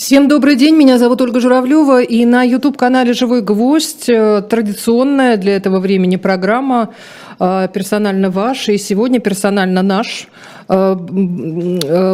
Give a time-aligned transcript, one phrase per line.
[0.00, 5.54] Всем добрый день, меня зовут Ольга Журавлева, и на YouTube-канале «Живой гвоздь» э, традиционная для
[5.54, 6.94] этого времени программа
[7.40, 10.28] «Персонально ваш», и сегодня «Персонально наш».
[10.68, 10.94] Э,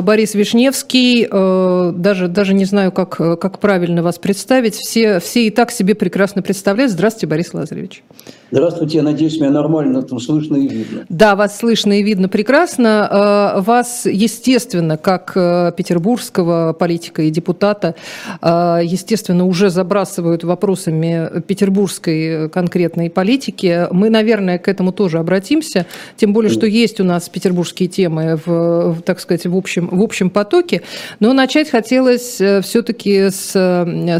[0.00, 5.70] Борис Вишневский, даже, даже не знаю, как, как правильно вас представить, все, все и так
[5.70, 6.92] себе прекрасно представляют.
[6.92, 8.02] Здравствуйте, Борис Лазаревич.
[8.50, 11.04] Здравствуйте, я надеюсь, меня нормально там слышно и видно.
[11.08, 13.56] Да, вас слышно и видно прекрасно.
[13.66, 17.96] Вас, естественно, как петербургского политика и депутата,
[18.40, 23.88] естественно, уже забрасывают вопросами петербургской конкретной политики.
[23.90, 29.00] Мы, наверное, к этому тоже обратимся, тем более, что есть у нас петербургские темы, в,
[29.04, 30.82] так сказать, в общем, в общем потоке.
[31.20, 33.50] Но начать хотелось все-таки с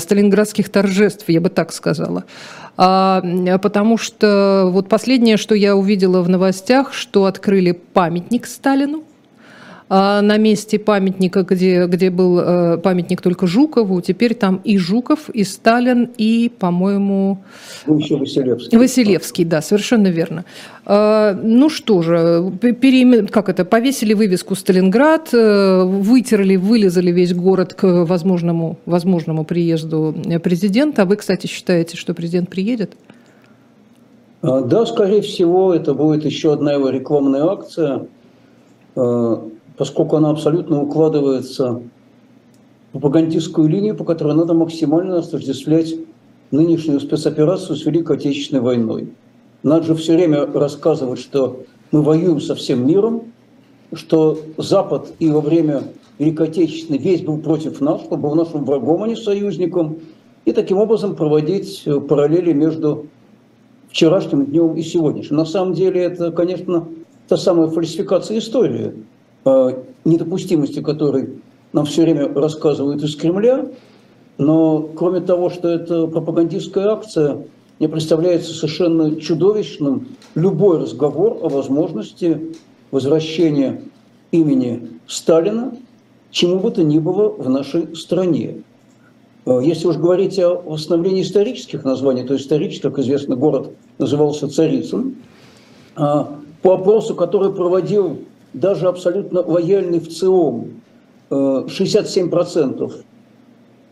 [0.01, 2.25] сталинградских торжеств, я бы так сказала.
[2.77, 3.23] А,
[3.63, 9.05] потому что вот последнее, что я увидела в новостях, что открыли памятник Сталину.
[9.89, 15.31] А, на месте памятника, где, где был э, памятник только Жукову, теперь там и Жуков,
[15.31, 17.39] и Сталин, и, по-моему...
[17.87, 18.77] Ну, еще Василевский.
[18.77, 20.45] Василевский, да, совершенно верно.
[20.87, 23.29] А, ну что же, переимен...
[23.29, 31.03] как это, повесили вывеску «Сталинград», э, вытерли, вылезали весь город к возможному, возможному приезду президента.
[31.03, 32.95] А вы, кстати, считаете, что президент приедет?
[34.43, 38.07] Да, скорее всего, это будет еще одна его рекламная акция
[39.77, 41.83] поскольку она абсолютно укладывается
[42.89, 45.95] в пропагандистскую линию, по которой надо максимально осуществлять
[46.51, 49.13] нынешнюю спецоперацию с Великой Отечественной войной.
[49.63, 53.33] Надо же все время рассказывать, что мы воюем со всем миром,
[53.93, 55.83] что Запад и во время
[56.19, 59.99] Великой Отечественной весь был против нас, что был нашим врагом, а не союзником,
[60.45, 63.07] и таким образом проводить параллели между
[63.91, 65.37] вчерашним днем и сегодняшним.
[65.37, 66.89] На самом деле это, конечно,
[67.29, 68.95] та самая фальсификация истории–
[70.05, 71.41] недопустимости которой
[71.73, 73.67] нам все время рассказывают из Кремля,
[74.39, 77.45] но кроме того, что это пропагандистская акция,
[77.79, 82.55] мне представляется совершенно чудовищным любой разговор о возможности
[82.91, 83.83] возвращения
[84.31, 85.73] имени Сталина
[86.37, 88.63] чему бы то ни было в нашей стране.
[89.47, 95.17] Э, если уж говорить о восстановлении исторических названий, то исторически, как известно, город назывался Царицын,
[95.95, 98.19] а по опросу, который проводил
[98.57, 100.81] даже абсолютно лояльный в ЦИОМ,
[101.31, 103.03] 67% э,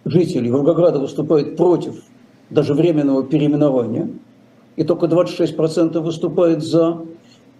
[0.07, 2.03] жителей Волгограда выступает против
[2.51, 4.09] даже временного переименования,
[4.77, 7.03] и только 26% выступает за.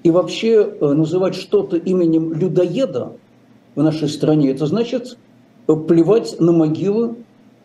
[0.03, 3.12] И вообще э, называть что-то именем людоеда
[3.75, 5.19] в нашей стране, это значит
[5.69, 7.16] э, плевать на могилы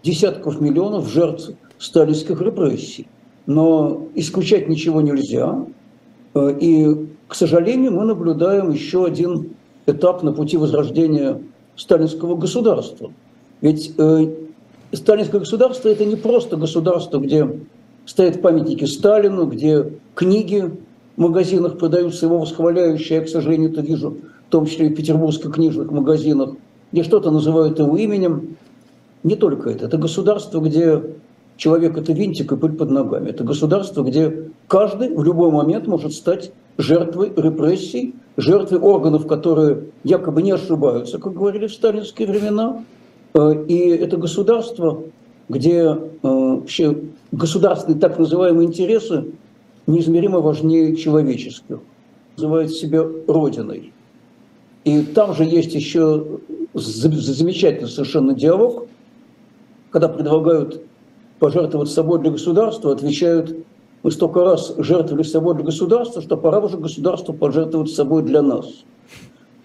[0.03, 3.07] десятков миллионов жертв сталинских репрессий.
[3.45, 5.65] Но исключать ничего нельзя.
[6.35, 9.51] И к сожалению, мы наблюдаем еще один
[9.85, 11.39] этап на пути возрождения
[11.75, 13.11] сталинского государства.
[13.61, 14.33] Ведь э,
[14.91, 17.47] сталинское государство– это не просто государство, где
[18.07, 20.71] стоят памятники Сталину, где книги
[21.15, 24.17] в магазинах продаются его восхваляющие, я, к сожалению, это вижу,
[24.47, 26.55] в том числе и в петербургских книжных магазинах,
[26.91, 28.57] где что-то называют его именем.
[29.21, 29.85] Не только это.
[29.85, 31.03] Это государство, где
[31.57, 33.29] человек– это винтик и пыль под ногами.
[33.29, 40.41] Это государство, где каждый в любой момент может стать жертвой репрессий, жертвой органов, которые якобы
[40.41, 42.85] не ошибаются, как говорили в сталинские времена.
[43.33, 45.03] Э, и это государство,
[45.49, 46.97] где э, вообще
[47.33, 49.25] государственные так называемые интересы
[49.87, 51.79] неизмеримо важнее человеческих,
[52.37, 53.91] называет себя Родиной.
[54.85, 56.39] И там же есть еще
[56.73, 58.87] замечательный совершенно диалог,
[59.91, 60.81] когда предлагают
[61.39, 63.65] пожертвовать собой для государства, отвечают
[64.03, 68.83] мы столько раз жертвовали собой для государства, что пора уже государству пожертвовать собой для нас.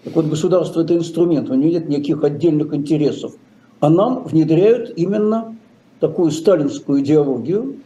[0.03, 3.33] Так вот, государство– это инструмент, у него нет никаких отдельных интересов.
[3.79, 5.55] А нам внедряют именно
[5.99, 7.77] такую сталинскую идеологию,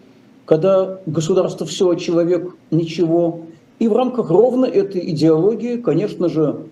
[0.45, 3.41] когда государство все, а человек ничего.
[3.77, 6.65] И в рамках ровно этой идеологии, конечно же,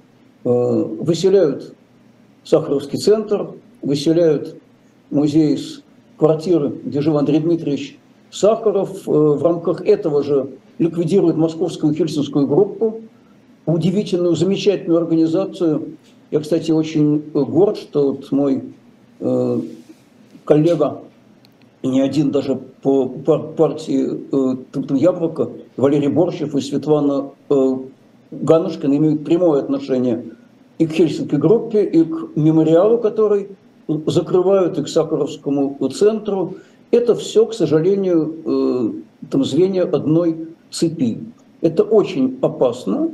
[0.44, 1.75] э, выселяют
[2.44, 3.51] Сахаровский центр,
[3.81, 4.57] выселяют
[5.11, 5.81] музей с
[6.18, 7.97] квартиры, где жил Андрей Дмитриевич
[8.29, 13.01] Сахаров э, в рамках этого же ликвидирует московскую хельсинскую группу,
[13.65, 15.97] удивительную, замечательную организацию.
[16.31, 18.63] Я, кстати, очень горд, что вот мой
[19.19, 19.62] э,
[20.45, 21.01] коллега,
[21.83, 27.77] не один даже по партии э, Яблоко, Валерий Борщев и Светлана э,
[28.31, 30.25] Ганушкина имеют прямое отношение
[30.77, 33.50] и к Хельсинской группе, и к мемориалу, который
[33.88, 36.56] закрывают, и к Сахаровскому центру.
[36.92, 38.92] Это все, к сожалению, э,
[39.30, 41.19] там звенья одной цепи.
[41.62, 43.12] Это очень опасно,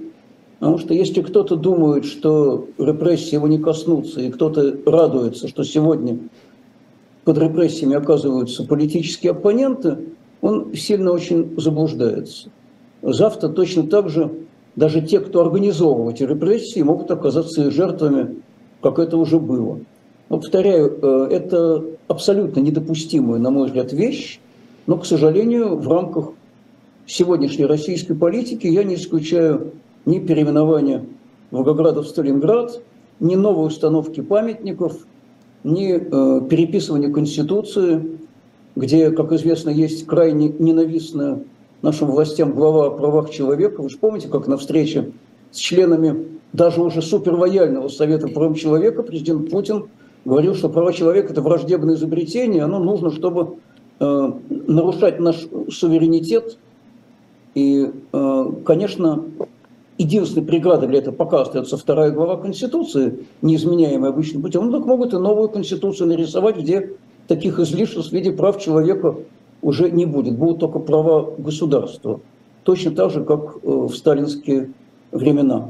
[0.59, 6.19] потому что если кто-то думает, что репрессии его не коснутся, и кто-то радуется, что сегодня
[7.23, 9.97] под репрессиями оказываются политические оппоненты,
[10.41, 12.49] он сильно очень заблуждается.
[13.01, 14.29] Завтра точно так же
[14.75, 18.37] даже те, кто организовывал эти репрессии, могут оказаться жертвами,
[18.81, 19.79] как это уже было.
[20.29, 24.39] Но, повторяю, э, это абсолютно недопустимая, на мой взгляд, вещь,
[24.87, 26.31] но, к сожалению, в рамках
[27.05, 29.71] сегодняшней российской политики я не исключаю
[30.05, 31.05] ни переименования
[31.51, 32.81] Волгограда в Сталинград,
[33.19, 35.05] ни новой установки памятников,
[35.63, 38.17] ни э, переписывания Конституции,
[38.75, 41.43] где, как известно, есть крайне ненавистная
[41.81, 43.81] нашим властям глава о правах человека.
[43.81, 45.11] Вы же помните, как на встрече
[45.51, 49.85] с членами даже уже супервояльного Совета прав человека президент Путин
[50.25, 53.57] говорил, что права человека– это враждебное изобретение, оно нужно, чтобы
[53.99, 56.57] э, нарушать наш суверенитет.
[57.55, 59.23] И, э, конечно,
[59.97, 64.65] единственной преградой для этого пока остается вторая глава Конституции, неизменяемая обычным путем.
[64.65, 66.93] Ну, так могут и новую Конституцию нарисовать, где
[67.27, 69.15] таких излишеств в виде прав человека
[69.61, 70.37] уже не будет.
[70.37, 72.19] Будут только права государства.
[72.63, 74.71] Точно так же, как э, в сталинские
[75.11, 75.69] времена.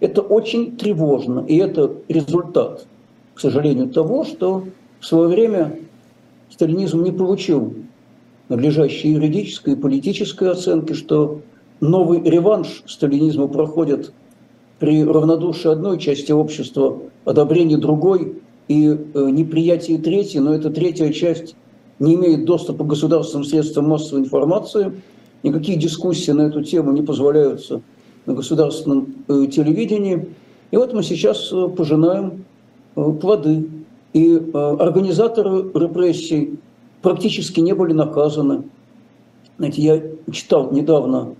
[0.00, 2.86] Это очень тревожно, и это результат,
[3.40, 4.64] сожалению, того, что
[5.00, 5.78] в свое время
[6.50, 7.74] сталинизм не получил
[8.48, 11.40] надлежащей юридической и политической оценки, что
[11.80, 14.12] новый реванш сталинизма проходит
[14.78, 21.54] при равнодушии одной части общества, одобрении другой и э, неприятии третьей, но эта третья часть
[21.98, 24.92] не имеет доступа к государственным средствам массовой информации,
[25.42, 27.82] никакие дискуссии на эту тему не позволяются
[28.26, 30.28] на государственном э, телевидении.
[30.70, 32.44] И вот мы сейчас э, пожинаем
[32.94, 33.68] плоды.
[34.12, 36.58] И организаторы репрессий
[37.02, 38.64] практически не были наказаны.
[39.58, 41.34] Знаете, я читал недавно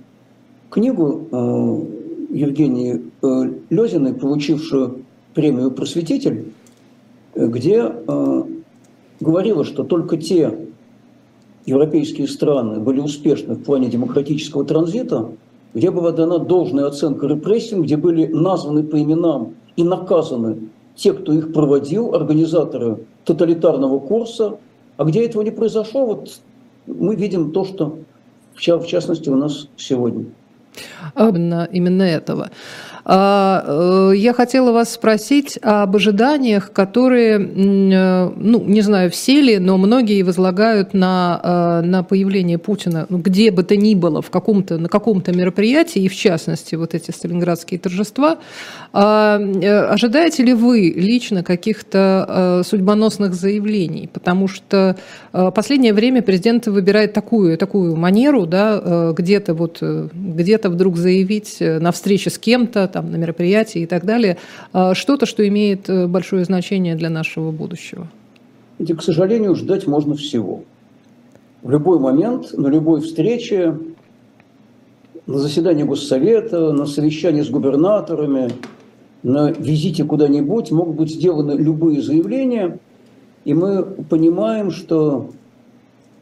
[0.68, 5.04] книгу э, Евгении э, Лезиной, получившую
[5.34, 6.52] премию «Просветитель»,
[7.34, 8.42] где э,
[9.20, 10.68] говорила, что только те
[11.66, 15.30] европейские страны были успешны в плане демократического транзита,
[15.74, 21.32] где была дана должная оценка репрессиям, где были названы по именам и наказаны те, кто
[21.32, 24.58] их проводил, организаторы тоталитарного курса,
[24.96, 26.40] а где этого не произошло, вот
[26.86, 27.98] мы видим то, что
[28.54, 30.26] в частности у нас сегодня.
[31.16, 32.50] Именно, именно этого.
[33.04, 39.58] А, э, я хотела вас спросить об ожиданиях, которые, э, ну, не знаю, все ли,
[39.58, 44.30] но многие возлагают на, э, на появление Путина, ну, где бы то ни было, в
[44.30, 48.38] каком-то, на каком-то мероприятии, и в частности, вот эти сталинградские торжества.
[48.92, 49.40] А,
[49.90, 54.08] ожидаете ли вы лично каких-то судьбоносных заявлений?
[54.12, 54.96] Потому что
[55.32, 62.30] последнее время президент выбирает такую, такую манеру, да, где-то вот, где-то вдруг заявить на встрече
[62.30, 64.36] с кем-то, там, на мероприятии и так далее,
[64.72, 68.06] а, что-то, что имеет э, большое значение для нашего будущего?
[68.78, 70.64] И, к сожалению, ждать можно всего.
[71.62, 73.78] В любой момент, на любой встрече,
[75.26, 78.50] на заседании Госсовета, на совещании с губернаторами,
[79.22, 82.78] на визите куда-нибудь могут быть сделаны любые заявления,
[83.44, 85.30] и мы понимаем, что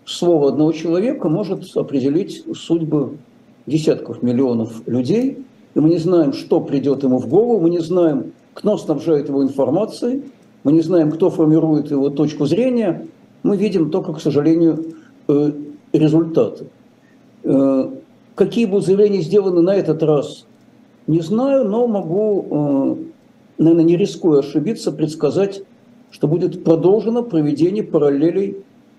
[0.04, 3.18] слово одного человека может определить судьбы
[3.66, 5.44] десятков миллионов людей,
[5.78, 9.44] и мы не знаем, что придет ему в голову, мы не знаем, кто снабжает его
[9.44, 10.25] информацией,
[10.64, 13.06] мы не знаем, кто формирует его точку зрения,
[13.44, 14.97] мы видим только, к сожалению,
[15.28, 15.52] э,
[15.92, 16.64] результаты.
[17.44, 17.90] Э,
[18.35, 20.47] какие будут заявления сделаны на этот раз,
[21.06, 25.62] не знаю, но могу, э, наверное, не рискуя ошибиться, предсказать,
[26.11, 28.56] что будет продолжено проведение параллелей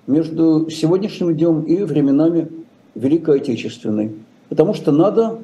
[0.08, 2.48] между сегодняшним днем и временами
[2.96, 4.12] Великой Отечественной.
[4.48, 5.40] Потому что надо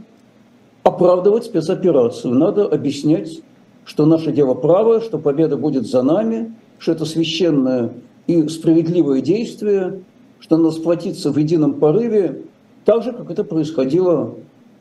[0.86, 2.36] оправдывать спецоперацию.
[2.36, 3.42] Надо объяснять,
[3.86, 7.94] что наше дело правое, что победа будет за нами, что это священное
[8.27, 10.01] и справедливое действие,
[10.39, 12.44] что надо сплотиться в едином порыве,
[12.86, 14.36] так же, как это происходило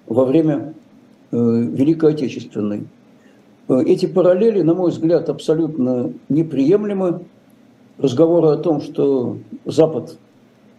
[0.07, 0.75] во время
[1.33, 2.87] э, Великой Отечественной.
[3.69, 7.25] Э, эти параллели, на мой взгляд, абсолютно неприемлемы.
[7.97, 10.19] Разговоры о том, что Запад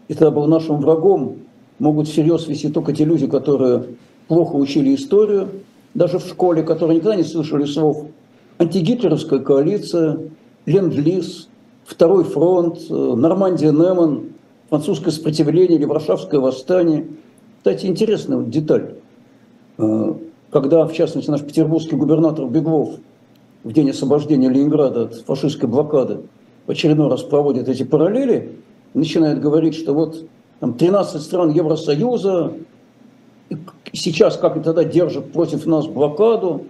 [0.08, 1.38] это был нашим врагом,
[1.80, 3.86] могут всерьез вести только те люди, которые
[4.28, 5.50] плохо учили историю,
[5.94, 8.08] даже в школе, которые никогда не слышали слов
[8.60, 10.20] антигитлеровская коалиция,
[10.66, 11.50] Ленд-Лиз,
[11.86, 14.30] Второй фронт, э, Нормандия Неман,
[14.70, 17.06] французское сопротивление или Варшавское восстание.
[17.58, 18.96] Кстати, интересная вот деталь.
[19.78, 20.14] Э,
[20.50, 22.96] когда, в частности, наш петербургский губернатор Беглов
[23.64, 26.22] в день освобождения Ленинграда от фашистской блокады
[26.66, 28.58] в очередной раз проводит эти параллели,
[28.96, 30.24] начинает говорить, что вот
[30.60, 32.54] там 13 стран Евросоюза,
[33.94, 36.66] сейчас, как и тогда, держат против нас блокаду.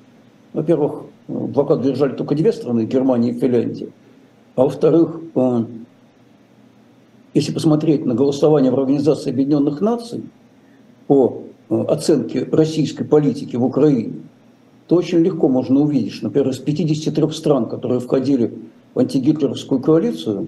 [0.54, 3.90] Во-первых, блокаду держали только две страны, Германия и Финляндия.
[4.56, 5.66] А во-вторых, э,
[7.34, 10.24] если посмотреть на голосование в Организации Объединенных Наций
[11.08, 14.14] по э, оценке российской политики в Украине,
[14.88, 18.54] то очень легко можно увидеть, что, например, из 53 стран, которые входили
[18.94, 20.48] в антигитлеровскую коалицию,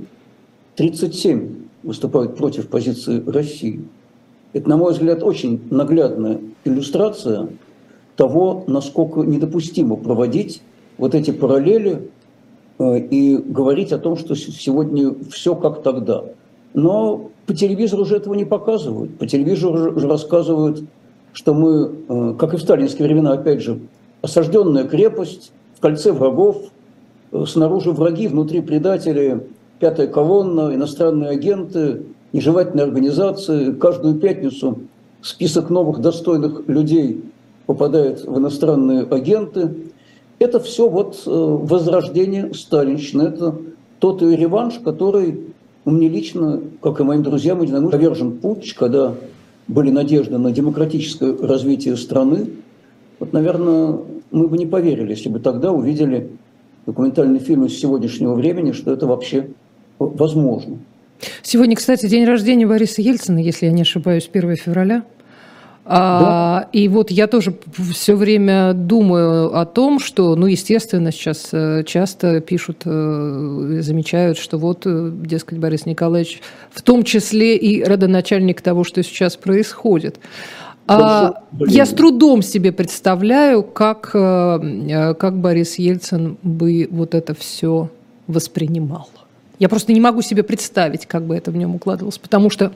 [0.76, 3.82] 37 выступают против позиции России.
[4.58, 7.50] Это, на мой взгляд, очень наглядная иллюстрация
[8.16, 10.64] того, насколько недопустимо проводить
[10.98, 12.10] вот эти параллели
[12.80, 16.24] э, и говорить о том, что сегодня все как тогда.
[16.74, 19.16] Но по телевизору уже этого не показывают.
[19.20, 20.86] По телевизору уже рассказывают,
[21.34, 23.78] что мы, э, как и в сталинские времена, опять же,
[24.24, 26.64] осажденная крепость, в кольце врагов,
[27.32, 29.46] э, снаружи враги, внутри предатели,
[29.80, 32.02] пятая колонна, иностранные агенты,
[32.34, 33.74] нежелательные организации.
[33.74, 34.80] Каждую пятницу
[35.22, 37.24] список новых достойных людей
[37.66, 39.76] попадает в иностранные агенты.
[40.40, 43.24] Это все вот э, возрождение сталинщины.
[43.24, 43.56] Это
[44.00, 45.42] тот и реванш, который
[45.86, 49.14] мне лично, как и моим друзьям, единомышленникам, повержен путь, когда
[49.68, 52.50] были надежды на демократическое развитие страны.
[53.20, 54.00] Вот, наверное,
[54.32, 56.30] мы бы не поверили, если бы тогда увидели
[56.86, 59.50] документальный фильм из сегодняшнего времени, что это вообще
[60.00, 60.78] возможно.
[61.42, 65.04] Сегодня, кстати, день рождения Бориса Ельцина, если я не ошибаюсь, 1 февраля.
[65.90, 66.70] А, да.
[66.74, 67.58] И вот я тоже
[67.94, 74.58] все время думаю о том, что, ну, естественно, сейчас э, часто пишут, э, замечают, что
[74.58, 80.20] вот, э, дескать, Борис Николаевич, в том числе и родоначальник того, что сейчас происходит.
[80.88, 87.90] А, я с трудом себе представляю, как, как Борис Ельцин бы вот это все
[88.28, 89.10] воспринимал.
[89.60, 92.72] Я просто не могу себе представить, как бы это в нем укладывалось, потому что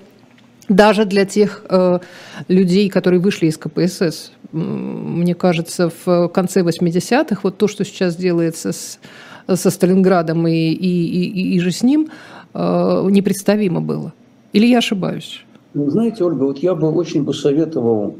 [0.67, 1.99] даже для тех э,
[2.47, 8.71] людей, которые вышли из КПСС, мне кажется, в конце 80-х вот то, что сейчас делается
[8.71, 8.99] с,
[9.47, 12.09] со Сталинградом и, и, и, и же с ним,
[12.53, 14.13] э, непредставимо было.
[14.53, 15.45] Или я ошибаюсь?
[15.73, 18.17] Ну, знаете, Ольга, вот я бы очень посоветовал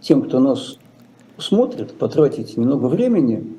[0.00, 0.78] тем, кто нас
[1.38, 3.55] смотрит, потратить немного времени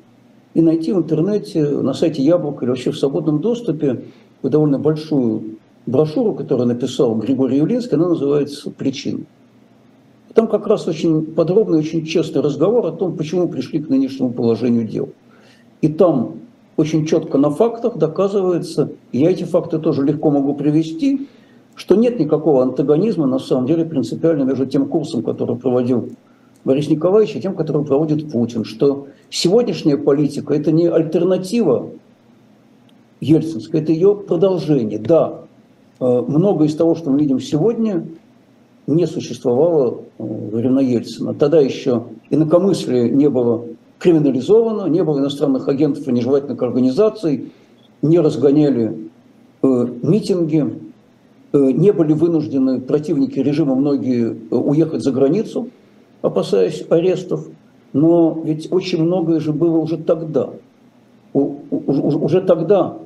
[0.58, 4.06] и найти в интернете, на сайте Яблока или вообще в свободном доступе
[4.42, 9.26] довольно большую брошюру, которую написал Григорий Явлинский, она называется «Причины».
[10.34, 14.84] Там как раз очень подробный, очень честный разговор о том, почему пришли к нынешнему положению
[14.84, 15.10] дел.
[15.80, 16.40] И там
[16.76, 21.28] очень четко на фактах доказывается, и я эти факты тоже легко могу привести,
[21.76, 26.08] что нет никакого антагонизма на самом деле принципиально между тем курсом, который проводил
[26.76, 31.90] И тем, который проводит Путин, что сегодняшняя политика– это не альтернатива
[33.20, 34.98] Ельцинской, это ее продолжение.
[34.98, 35.42] Да,
[36.00, 38.06] Э, многое из того, что мы видим сегодня,
[38.86, 41.34] не существовало э, во времена Ельцина.
[41.34, 43.64] Тогда еще инакомыслие не было
[43.98, 47.52] криминализовано, не было иностранных агентов и нежелательных организаций,
[48.00, 49.10] не разгоняли
[49.62, 50.88] э, митинги,
[51.50, 55.70] не были вынуждены противники режима многие уехать за границу,
[56.22, 57.46] опасаясь арестов.
[57.92, 60.50] Но ведь очень многое же было уже тогда.
[61.32, 62.98] Уже тогда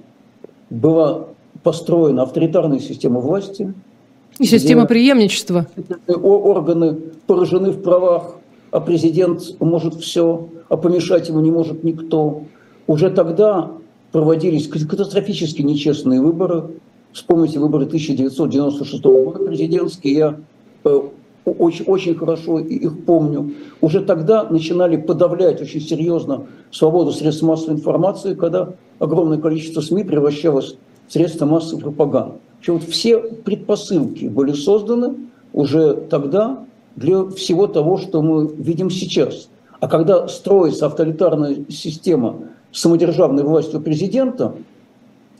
[0.70, 1.26] была
[1.62, 3.72] построена авторитарная система власти.
[4.38, 5.66] И система преемничества.
[6.08, 8.36] Органы поражены в правах,
[8.70, 12.44] а президент может все, а помешать ему не может никто.
[12.86, 13.70] Уже тогда
[14.10, 16.64] проводились катастрофически нечестные выборы.
[17.12, 20.14] Вспомните выборы 1996 года президентские.
[20.14, 20.36] Я
[20.84, 21.00] э,
[21.44, 23.54] очень, очень хорошо их помню.
[23.80, 30.76] Уже тогда начинали подавлять очень серьезно свободу средств массовой информации, когда огромное количество СМИ превращалось
[31.08, 32.36] средства массовой пропаганды.
[32.60, 35.14] Причем вот все предпосылки были созданы
[35.52, 39.48] уже тогда для всего того, что мы видим сейчас.
[39.80, 42.36] А когда строится авторитарная система
[42.70, 44.54] самодержавной властью президента,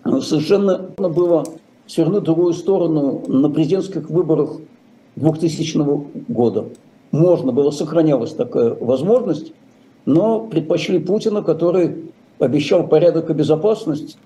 [0.05, 1.45] совершенно было
[1.87, 4.57] свернуть в другую сторону на президентских выборах
[5.17, 5.79] 2000
[6.29, 6.67] года.
[7.11, 9.53] Можно было, сохранялась такая возможность,
[10.07, 14.17] но предпочли Путина, который обещал порядок и безопасность,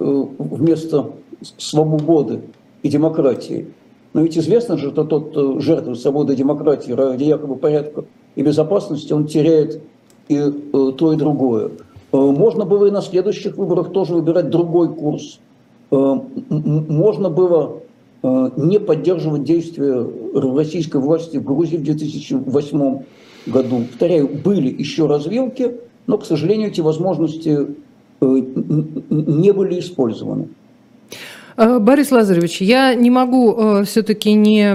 [0.00, 1.10] Э, вместо
[1.56, 2.42] свободы
[2.82, 3.66] и демократии.
[4.12, 8.04] Но ведь известно же, что тот, кто жертвует свободой и демократии ради якобы порядка
[8.36, 9.82] и безопасности, он теряет
[10.28, 11.72] и э, то, и другое.
[12.12, 15.40] Э, можно было и на следующих выборах тоже выбирать другой курс.
[15.90, 17.80] Можно было
[18.22, 23.02] не поддерживать действия российской власти в Грузии в 2008
[23.46, 23.84] году.
[23.90, 27.68] Повторяю, были еще развилки, но, к сожалению, эти возможности
[28.20, 28.40] Э,
[29.10, 30.48] не были использованы.
[31.58, 34.72] Э, Борис Лазаревич, я не могу э, все-таки не,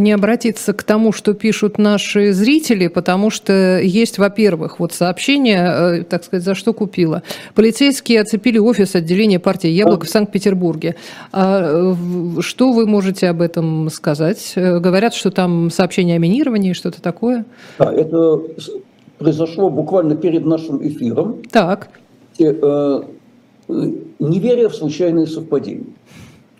[0.00, 6.02] не обратиться к тому, что пишут наши зрители, потому что есть, во-первых, вот сообщение, э,
[6.02, 7.22] так сказать, за что купила.
[7.54, 10.96] Полицейские оцепили офис отделения партии «Яблоко» в Санкт-Петербурге.
[11.32, 11.94] А,
[12.40, 14.54] что вы можете об этом сказать?
[14.56, 17.44] Говорят, что там сообщение о минировании, что-то такое?
[17.78, 18.42] Да, это
[19.18, 21.42] произошло буквально перед нашим эфиром.
[21.52, 21.90] Так.
[22.38, 23.02] И, э,
[23.68, 25.86] не веря в случайные совпадения.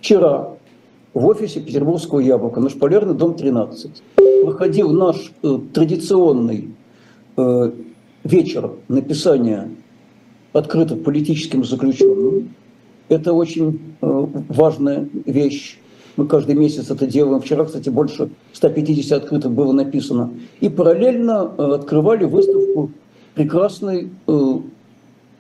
[0.05, 0.51] Вчера
[1.15, 4.03] в офисе Петербургского яблока на Шпалерный, дом 13,
[4.45, 6.75] проходил наш э, традиционный
[7.39, 7.71] э,
[8.23, 9.71] вечер написания
[10.53, 12.55] открыток политическим заключенным.
[13.09, 15.79] Это очень э, важная вещь.
[16.19, 17.41] Мы каждый месяц это делаем.
[17.41, 20.35] Вчера, кстати, больше 150 открыток было написано.
[20.61, 22.91] И параллельно э, открывали выставку
[23.35, 24.59] прекрасной э,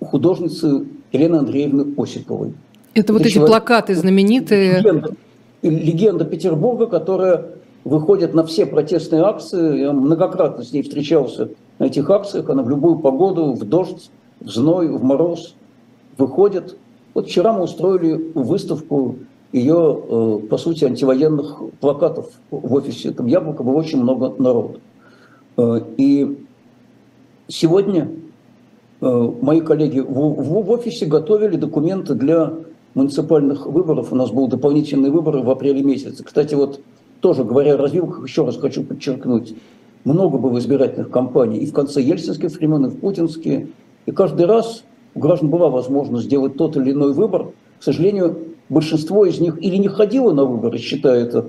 [0.00, 2.54] художницы Елены Андреевны Осиповой.
[2.94, 4.78] Это вот эти плакаты знаменитые.
[4.78, 5.10] Легенда,
[5.62, 7.46] легенда Петербурга, которая
[7.84, 9.80] выходит на все протестные акции.
[9.80, 12.48] Я многократно с ней встречался на этих акциях.
[12.48, 14.10] Она в любую погоду, в дождь,
[14.40, 15.54] в зной, в мороз
[16.16, 16.76] выходит.
[17.14, 19.16] Вот вчера мы устроили выставку
[19.52, 23.12] ее, э, по сути, антивоенных плакатов в офисе.
[23.12, 24.80] Там яблоко было очень много народу.
[25.56, 26.38] Э, и
[27.48, 28.10] сегодня
[29.00, 32.52] э, мои коллеги в офисе готовили документы для
[32.94, 36.24] муниципальных выборов, у нас будут дополнительные выборы в апреле месяце.
[36.24, 36.80] Кстати, вот
[37.20, 39.54] тоже говоря о развилках, еще раз хочу подчеркнуть,
[40.04, 43.68] много было избирательных кампаний и в конце ельцинских времен, и в путинские.
[44.06, 44.84] И каждый раз
[45.14, 47.52] у граждан была возможность сделать тот или иной выбор.
[47.78, 51.46] К сожалению, большинство из них или не ходило на выборы, считая это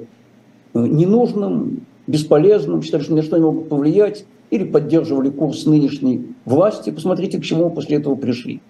[0.74, 6.36] э, ненужным, бесполезным, считали, что ни на что не могут повлиять, или поддерживали курс нынешней
[6.46, 6.92] власти.
[6.92, 8.62] Посмотрите, к чему после этого пришли.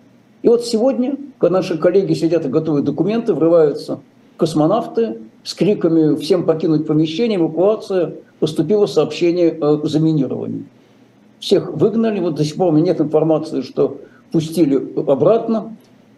[0.45, 4.01] И вот сегодня, когда наши коллеги сидят и готовят документы, врываются
[4.37, 10.65] космонавты с криками «всем покинуть помещение, эвакуация», поступило сообщение о заминировании.
[11.39, 13.97] Всех выгнали, вот до сих пор у меня нет информации, что
[14.31, 14.75] пустили
[15.09, 15.75] обратно.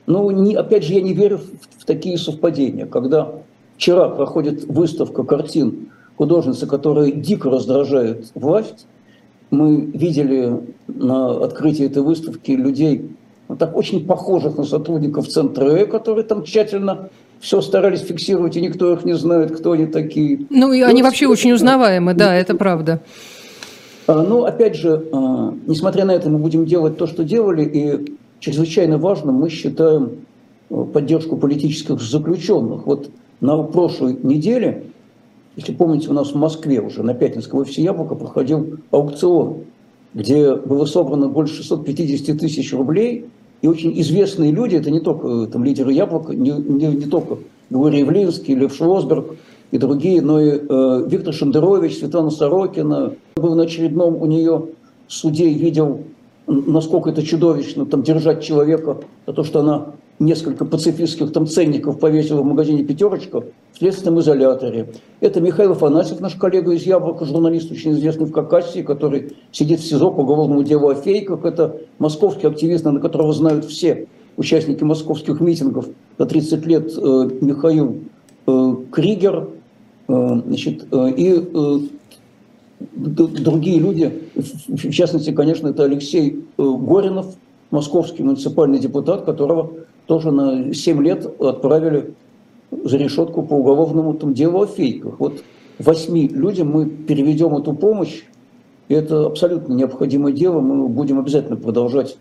[0.07, 3.31] Но не, опять же, я не верю в, в такие совпадения, когда
[3.77, 8.87] вчера проходит выставка картин художницы, которая дико раздражает власть.
[9.51, 13.09] Мы видели на открытии этой выставки людей,
[13.49, 18.61] ну, так очень похожих на сотрудников Центра Э, которые там тщательно все старались фиксировать, и
[18.61, 20.47] никто их не знает, кто они такие.
[20.49, 22.99] Ну, и, и они вообще очень узнаваемы, да, это правда.
[24.07, 28.15] А, ну, опять же, а, несмотря на это, мы будем делать то, что делали, и
[28.39, 30.25] чрезвычайно важно, мы считаем
[30.69, 32.87] а, поддержку политических заключенных.
[32.87, 34.85] Вот на прошлой неделе,
[35.55, 39.65] если помните, у нас в Москве уже на Пятницком офисе «Яблоко» проходил аукцион,
[40.15, 43.27] где было собрано больше 650 тысяч рублей–
[43.61, 47.39] и очень известные люди, это не только э, там, лидеры Яблока, не, не, не только
[47.69, 49.35] Григорий Явлинский, Лев Шлосберг
[49.71, 53.13] и другие, но и э, Виктор Шендерович, Светлана Сорокина.
[53.35, 54.67] Был на очередном у нее
[55.07, 56.01] суде и видел,
[56.45, 59.87] насколько это чудовищно, там, держать человека за то, что она
[60.19, 64.89] несколько пацифистских там ценников повесила в магазине «Пятерочка» в следственном изоляторе.
[65.19, 69.87] Это Михаил Афанасьев, наш коллега из «Яблока», журналист, очень известный в Кавказе, который сидит в
[69.87, 71.45] СИЗО по уголовному делу о фейках.
[71.45, 78.03] Это московский активист, на которого знают все участники московских митингов за 30 лет э, Михаил
[78.45, 79.49] э, Кригер.
[80.07, 81.89] Э, значит, и
[82.95, 84.29] другие люди,
[84.67, 87.35] в частности, конечно, это Алексей Горинов,
[87.71, 89.71] московский муниципальный депутат, которого
[90.07, 92.13] тоже на 7 лет отправили
[92.71, 95.19] за решетку по уголовному там, делу о фейках.
[95.19, 95.43] Вот
[95.77, 98.23] восьми людям мы переведем эту помощь,
[98.87, 102.17] и это абсолютно необходимое дело, мы будем обязательно продолжать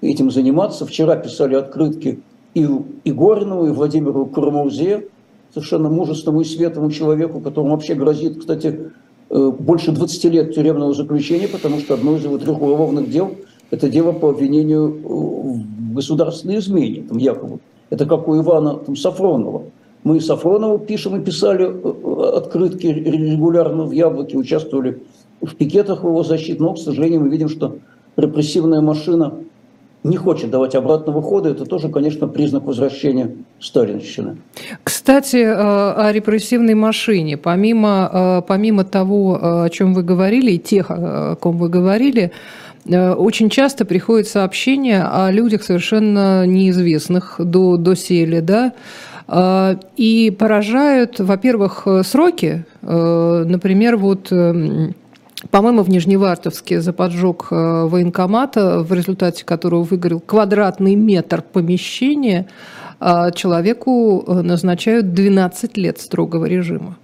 [0.00, 0.86] этим заниматься.
[0.86, 2.20] Вчера писали открытки
[2.54, 2.66] и,
[3.04, 5.08] и Горинову, и Владимиру Курмаузе,
[5.52, 8.92] совершенно мужественному и светлому человеку, которому вообще грозит, кстати,
[9.30, 13.34] э, больше 20 лет тюремного заключения, потому что одно из его трех уголовных дел–
[13.70, 17.58] это дело по обвинению в государственной измене, там, якобы.
[17.90, 19.64] Это как у Ивана там, Сафронова.
[20.04, 25.02] Мы Сафронову пишем и писали э, открытки регулярно в «Яблоке», участвовали
[25.40, 27.76] в пикетах его защиту, но, к сожалению, мы видим, что
[28.16, 29.34] репрессивная машина
[30.04, 34.36] не хочет давать обратного хода, это тоже, конечно, признак возвращения сталинщины.
[34.84, 37.36] Кстати, э, о репрессивной машине.
[37.36, 42.65] Помимо, э, помимо того, о чем вы говорили, и тех, о ком вы говорили, Э,
[42.88, 48.72] очень часто приходят сообщения о людях совершенно неизвестных до, до сели, да,
[49.28, 52.64] э, и поражают, во-первых, сроки.
[52.82, 54.32] Э, например, вот
[55.50, 62.48] по-моему, в Нижневартовске за поджог военкомата, в результате которого выгорел квадратный метр помещения,
[62.98, 66.96] а человеку назначают 12 лет строгого режима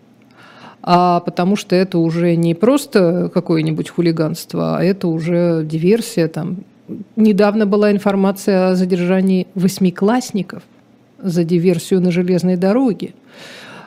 [0.83, 6.29] а потому что это уже не просто какое-нибудь хулиганство, а это уже диверсия.
[6.29, 6.59] Там.
[7.16, 10.62] Недавно была информация о задержании восьмиклассников
[11.23, 13.14] за диверсию на железной дороге.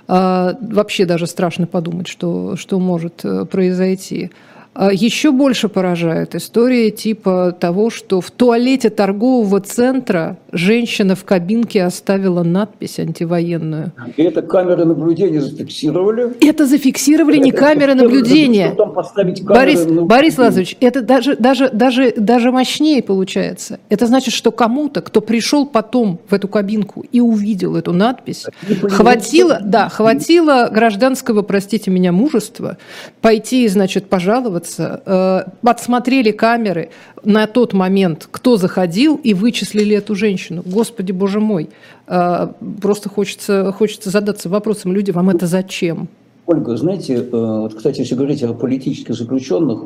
[0.07, 4.31] А, вообще даже страшно подумать, что, что может э, произойти.
[4.77, 11.81] А еще больше поражает история типа того, что в туалете торгового центра женщина в кабинке
[11.83, 13.93] оставила надпись антивоенную.
[14.17, 16.33] И это камеры наблюдения зафиксировали?
[16.45, 18.75] Это зафиксировали это не камеры наблюдения.
[18.75, 20.07] Камеры Борис, наблюдения.
[20.07, 23.79] Борис Лазаревич, это даже, даже, даже, даже мощнее получается.
[23.87, 28.45] Это значит, что кому-то, кто пришел потом в эту кабинку и увидел эту надпись,
[28.89, 32.77] хватило, да, хватило гражданского, простите меня, мужества
[33.21, 36.89] пойти, значит, пожаловаться оказывается, э, камеры
[37.23, 40.61] на тот момент, кто заходил, и вычислили эту женщину.
[40.65, 41.69] Господи, боже мой,
[42.07, 42.47] э,
[42.81, 46.07] просто хочется, хочется задаться вопросом, люди, вам это зачем?
[46.45, 49.79] Ольга, знаете, э, вот, кстати, если говорить о политических заключенных,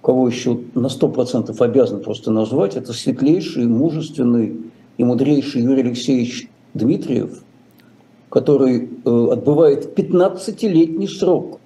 [0.00, 4.56] кого еще на 100% обязан просто назвать, это светлейший, мужественный
[4.98, 7.42] и мудрейший Юрий Алексеевич Дмитриев,
[8.28, 11.60] который отбывает 15-летний срок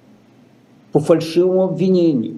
[0.97, 2.37] по фальшивому обвинению.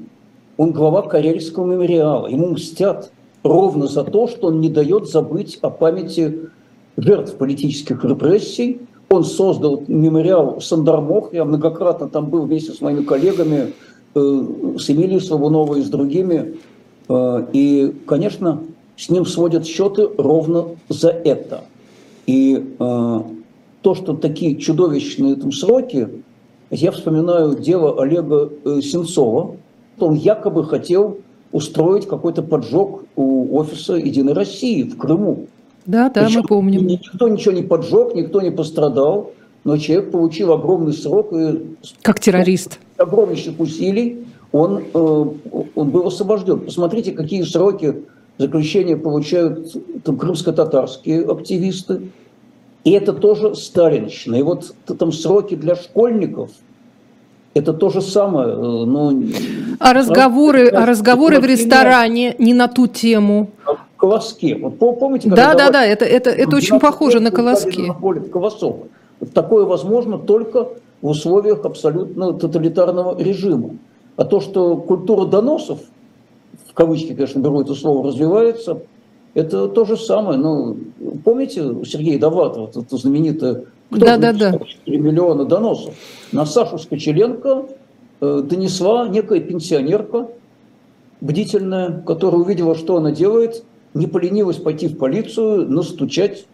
[0.57, 2.27] Он глава Карельского мемориала.
[2.27, 3.09] Ему мстят
[3.41, 6.49] ровно за то, что он не дает забыть о памяти
[6.97, 8.81] жертв политических репрессий.
[9.09, 13.71] Он создал мемориал Сандармох, я многократно там был вместе с моими коллегами,
[14.13, 14.43] э,
[14.77, 16.57] с Эмилией Славуновой и с другими.
[17.07, 18.61] Э, и, конечно,
[18.97, 21.63] с ним сводят счеты ровно за это.
[22.27, 23.21] И э,
[23.83, 26.09] то, что такие чудовищные там сроки,
[26.71, 29.55] я вспоминаю дело Олега э, Сенцова.
[29.99, 31.17] Он якобы хотел
[31.51, 35.47] устроить какой-то поджог у офиса «Единой России» в Крыму.
[35.85, 36.85] Да, да, Причем мы помним.
[36.85, 39.31] Никто ничего не поджег, никто не пострадал,
[39.63, 41.33] но человек получил огромный срок.
[41.33, 42.79] И как террорист.
[42.97, 45.25] Огромнейших усилий он, э,
[45.75, 46.59] он был освобожден.
[46.59, 48.03] Посмотрите, какие сроки
[48.37, 52.11] заключения получают там, крымско-татарские активисты,
[52.83, 54.35] и это тоже сталинщина.
[54.35, 56.51] И вот там сроки для школьников–
[57.53, 58.55] это то же самое.
[58.55, 59.23] Ну,
[59.79, 63.49] а разговоры, а разговоры в ресторане не на ту тему?
[63.97, 64.53] Колоски.
[64.53, 65.29] Вот помните?
[65.29, 67.91] Да, да, да, это, это, это очень похоже на колоски.
[68.31, 68.77] Колосов.
[69.33, 70.69] Такое возможно только
[71.01, 73.71] в условиях абсолютно тоталитарного режима.
[74.15, 75.79] А то, что культура доносов,
[76.69, 78.81] в кавычки, конечно, беру это слово, развивается–
[79.33, 80.37] это то же самое.
[80.37, 80.77] Ну,
[81.23, 84.59] помните Сергея Довлатова, это знаменитое кто да, да, да.
[84.59, 85.95] 4 миллиона доносов.
[86.31, 87.65] На Сашу Скочеленко
[88.21, 90.27] э, донесла некая пенсионерка
[91.21, 93.63] бдительная, которая увидела, что она делает,
[93.93, 96.45] не поленилась пойти в полицию, настучать.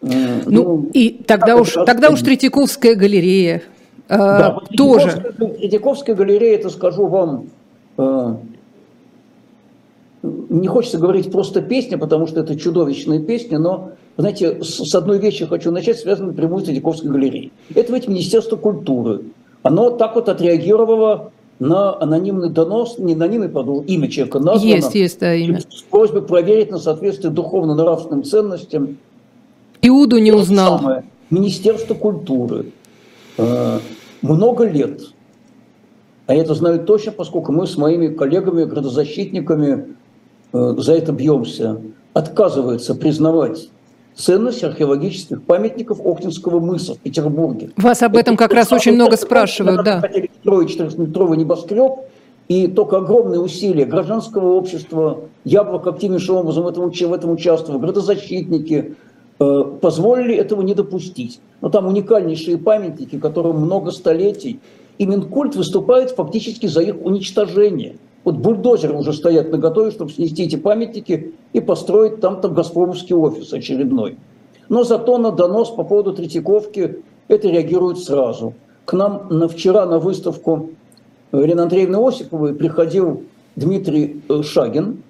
[0.00, 3.62] Э, ну, ну и тогда уж, тогда уж Третьяковская галерея
[4.08, 5.10] э, да, тоже.
[5.10, 7.46] Третьяковская, Третьяковская галерея, это скажу вам,
[7.98, 8.34] э,
[10.52, 15.46] не хочется говорить просто песня, потому что это чудовищная песня, но, знаете, с одной вещи
[15.46, 17.52] хочу начать, связанной напрямую с Третьяковской галереей.
[17.74, 19.22] Это ведь Министерство культуры.
[19.62, 24.68] Оно так вот отреагировало на анонимный донос, не анонимный, подумал, имя человека названо.
[24.68, 25.60] Есть, есть, да, имя.
[25.60, 28.98] С просьбой проверить на соответствие духовно-нравственным ценностям.
[29.80, 30.78] Иуду не узнал.
[30.78, 31.04] Самое.
[31.30, 32.66] Министерство культуры.
[33.38, 33.78] Э,
[34.20, 35.00] много лет.
[36.26, 39.96] А я это знаю точно, поскольку мы с моими коллегами, градозащитниками,
[40.52, 41.80] за это бьемся,
[42.12, 43.68] отказывается признавать
[44.14, 47.70] ценность археологических памятников Охтинского мыса в Петербурге.
[47.76, 50.00] Вас об этом как раз очень много спрашивают, да.
[50.00, 51.92] Хотели строить 400-метровый небоскреб,
[52.48, 58.96] и только огромные усилия гражданского общества, Яблок активнейшим образом в этом, в этом участвовал, градозащитники,
[59.38, 61.40] э, позволили этого не допустить.
[61.62, 64.60] Но там уникальнейшие памятники, которым много столетий,
[64.98, 70.44] и Минкульт выступает фактически за их уничтожение– вот бульдозеры уже стоят на готове, чтобы снести
[70.44, 74.16] эти памятники и построить там, там Газпромовский офис очередной.
[74.68, 78.54] Но зато на донос по поводу Третьяковки это реагирует сразу.
[78.84, 80.70] К нам на, вчера на выставку
[81.32, 83.24] Елены Андреевны Осиповой приходил
[83.56, 85.02] Дмитрий э, Шагин,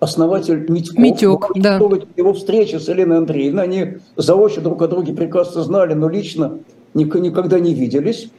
[0.00, 0.98] основатель Митьков.
[0.98, 1.80] Митек, да.
[2.16, 6.58] Его встреча с Еленой Андреевной, они заочно друг о друге прекрасно знали, но лично
[6.94, 8.30] никогда не виделись.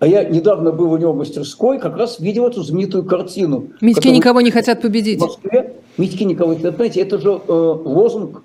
[0.00, 3.68] А я недавно был у него в мастерской, как раз видел эту знаменитую картину.
[3.80, 5.18] Митьки никого не хотят победить.
[5.18, 5.74] В Москве.
[5.96, 6.98] Митьки никого не хотят победить.
[6.98, 8.42] Это же э, лозунг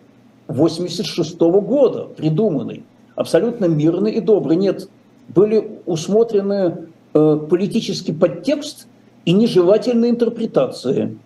[0.47, 2.83] 86 -го года придуманный.
[3.15, 4.57] Абсолютно мирный и добрый.
[4.57, 4.89] Нет,
[5.29, 8.87] были усмотрены э, политический подтекст
[9.25, 11.17] и нежелательные интерпретации.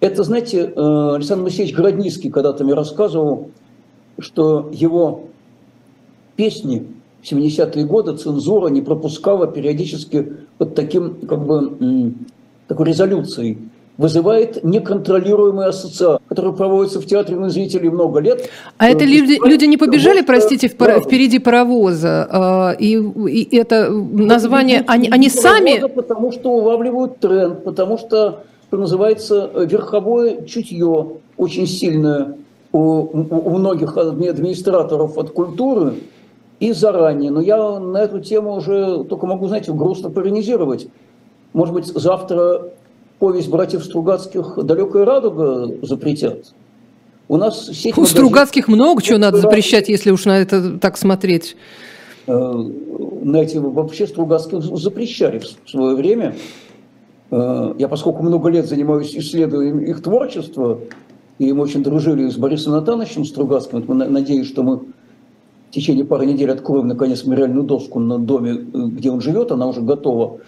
[0.00, 3.50] Это, знаете, э, Александр Моисеевич Городницкий когда-то мне рассказывал,
[4.18, 5.28] что его
[6.34, 6.95] песни
[7.26, 12.14] в 70-е годы цензура не пропускала периодически под таким, как бы,
[12.68, 13.58] такой резолюцией.
[13.96, 18.50] Вызывает неконтролируемые ассоциации, которые проводятся в театре на зрителей много лет.
[18.76, 25.08] А это люди, люди не побежали, простите, впереди паровоза, а, и, и это название, они,
[25.10, 25.80] они сами...
[25.88, 32.36] Потому что улавливают тренд, потому что, что называется, верховое чутье очень сильное
[32.72, 35.94] у, у многих администраторов от культуры
[36.60, 37.30] и заранее.
[37.30, 40.88] Но я на эту тему уже только могу, знаете, грустно поронизировать.
[41.52, 42.72] Может быть, завтра
[43.18, 46.52] повесть братьев Стругацких «Далекая радуга» запретят.
[47.28, 51.56] У нас сеть У Стругацких много чего надо запрещать, если уж на это так смотреть.
[52.26, 52.54] Э,
[53.22, 56.36] знаете, вообще Стругацких запрещали в свое время.
[57.30, 60.78] Э, я, поскольку много лет занимаюсь исследованием их творчества,
[61.38, 64.80] и мы очень дружили с Борисом Натановичем Стругацким, мы надеюсь, что мы
[65.70, 69.66] в течение пары недель откроем, наконец, мемориальную доску на доме, э, где он живет, она
[69.66, 70.38] уже готова.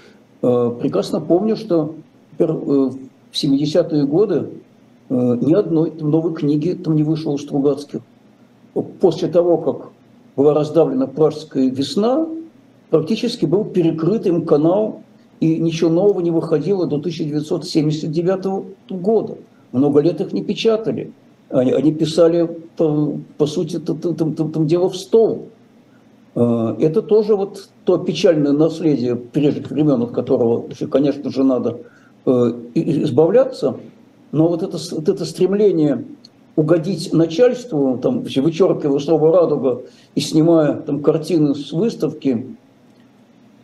[0.40, 1.96] Прекрасно помню, что
[2.38, 2.44] Э,
[3.31, 4.48] в 70-е годы
[5.11, 8.00] э, ни одной новой книги там не вышло у Стругацких.
[9.00, 9.90] После того, как
[10.37, 12.26] была раздавлена пражская весна,
[12.90, 15.02] практически был перекрыт им канал,
[15.40, 19.37] и ничего нового не выходило до 1979 года.
[19.72, 21.12] Много лет их не печатали.
[21.50, 25.48] Они, они писали, по, по сути, там, там, там, там дело в стол.
[26.34, 31.78] Э, это тоже вот то печальное наследие прежних времен, от которого, конечно же, надо
[32.30, 33.78] Э, избавляться,
[34.32, 36.04] но вот это, вот это стремление
[36.56, 39.82] угодить начальству, там, вычеркивая слово «радуга»
[40.14, 42.54] и снимая там, картины с выставки,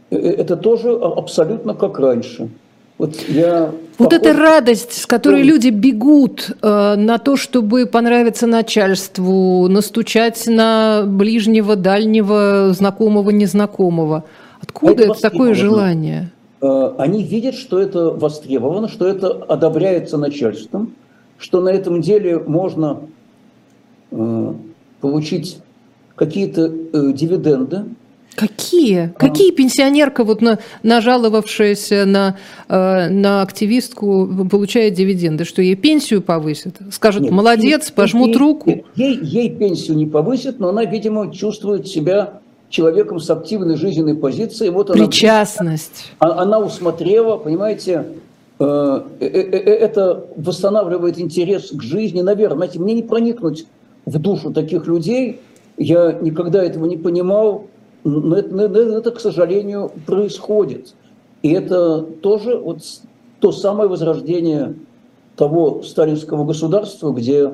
[0.09, 2.49] э, это тоже абсолютно как раньше.
[2.97, 4.27] Вот, я вот похож...
[4.27, 11.03] эта радость, с которой ну, люди бегут э, на то, чтобы понравиться начальству, настучать на
[11.05, 14.25] ближнего, дальнего, знакомого, незнакомого.
[14.61, 16.31] Откуда это, это такое желание?
[16.61, 20.95] Э, они видят, что это востребовано, что это одобряется начальством,
[21.39, 23.01] что на этом деле можно
[24.11, 24.55] э,
[25.01, 25.59] получить
[26.17, 27.85] какие-то э, дивиденды.
[28.35, 29.12] Какие?
[29.14, 29.18] А.
[29.18, 32.37] Какие пенсионерка, вот на, нажаловавшаяся на,
[32.68, 35.44] на активистку, получает дивиденды?
[35.44, 36.77] Что ей пенсию повысят?
[36.90, 38.85] Скажут, нет, молодец, ей, пожмут ей, руку?
[38.97, 42.40] ей, ей пенсию не повысят, но она, видимо, чувствует себя
[42.75, 44.70] человеком с активной жизненной позицией.
[44.70, 46.12] Вот она, Причастность.
[46.18, 48.05] Она, она усмотрела, понимаете,
[48.59, 52.20] э, э, э, это восстанавливает интерес к жизни.
[52.20, 53.66] Наверное, знаете, мне не проникнуть
[54.05, 55.40] в душу таких людей.
[55.77, 57.66] Я никогда этого не понимал,
[58.05, 60.95] но это, это к сожалению, происходит.
[61.43, 62.83] И это тоже вот
[63.40, 64.75] то самое возрождение
[65.37, 67.53] того сталинского государства, где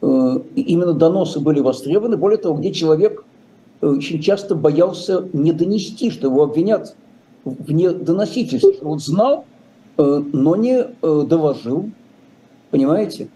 [0.00, 3.24] именно доносы были востребованы, более того, где человек–
[3.80, 6.96] очень часто боялся не донести, что его обвинят
[7.44, 8.78] в недоносительстве.
[8.82, 9.44] Он знал,
[9.98, 11.90] э, но не э, доложил.
[12.70, 13.28] Понимаете?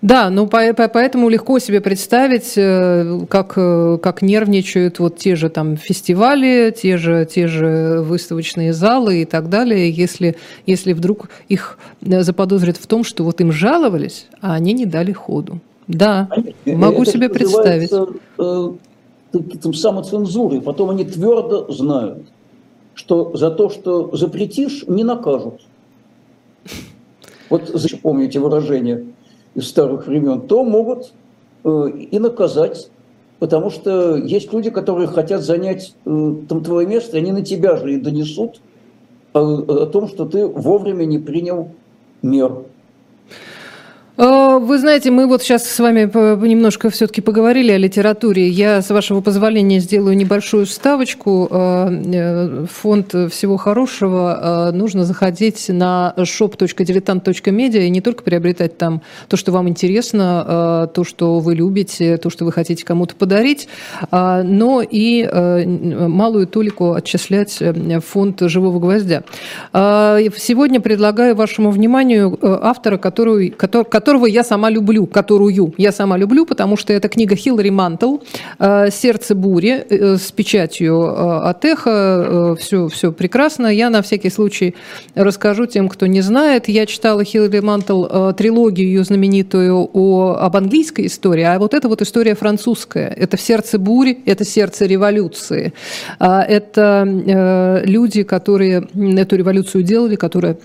[0.00, 6.72] Да, ну поэтому легко себе представить, э, как, как нервничают вот те же там фестивали,
[6.76, 12.86] те же, те же выставочные залы и так далее, если, если вдруг их заподозрят в
[12.86, 15.60] том, что вот им жаловались, а они не дали ходу.
[15.88, 17.90] Да, они, могу это себе представить.
[18.38, 18.70] Э,
[19.62, 20.60] там, самоцензурой.
[20.60, 22.28] Потом они твердо знают,
[22.94, 25.60] что за то, что запретишь, не накажут.
[27.50, 29.06] Вот помните выражение
[29.58, 31.12] из старых времен, то могут
[31.64, 32.90] э, и наказать.
[33.40, 37.76] Потому что есть люди, которые хотят занять э, там твое место, и они на тебя
[37.76, 38.60] же и донесут
[39.32, 41.70] о, о том, что ты вовремя не принял
[42.22, 42.64] мер.
[44.18, 46.10] Э, вы знаете, мы вот сейчас с вами
[46.46, 48.48] немножко все-таки поговорили о литературе.
[48.48, 51.46] Я, с вашего позволения, сделаю небольшую вставочку.
[51.50, 59.36] Э, э, фонд «Всего хорошего» нужно заходить на shop.diletant.media и не только приобретать там то,
[59.36, 63.68] что вам интересно, то, что вы любите, то, что вы хотите кому-то подарить,
[64.10, 65.28] но и
[65.64, 69.22] малую толику отчислять в фонд «Живого гвоздя».
[69.72, 76.46] Сегодня предлагаю вашему вниманию автора, который, который которого я сама люблю, которую я сама люблю,
[76.46, 78.16] потому что это книга Хиллари Мантл
[78.58, 82.56] э, «Сердце бури» э, с печатью э, от Эхо.
[82.58, 83.66] Все, все прекрасно.
[83.66, 84.74] Я на всякий случай
[85.14, 86.68] расскажу тем, кто не знает.
[86.68, 92.00] Я читала Хиллари Мантл трилогию ее знаменитую о, об английской истории, а вот это вот
[92.00, 93.08] история французская.
[93.08, 95.74] Это в «Сердце бури», это «Сердце революции».
[96.18, 100.56] Это люди, которые эту революцию делали, которые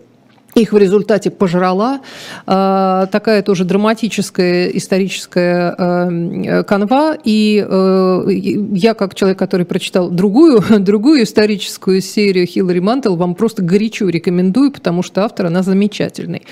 [0.56, 2.02] их в результате пожрала.
[2.46, 7.18] А, такая тоже драматическая историческая а, канва.
[7.24, 13.64] И а, я, как человек, который прочитал другую, другую историческую серию Хиллари Мантел, вам просто
[13.64, 16.44] горячо рекомендую, потому что автор, она замечательный.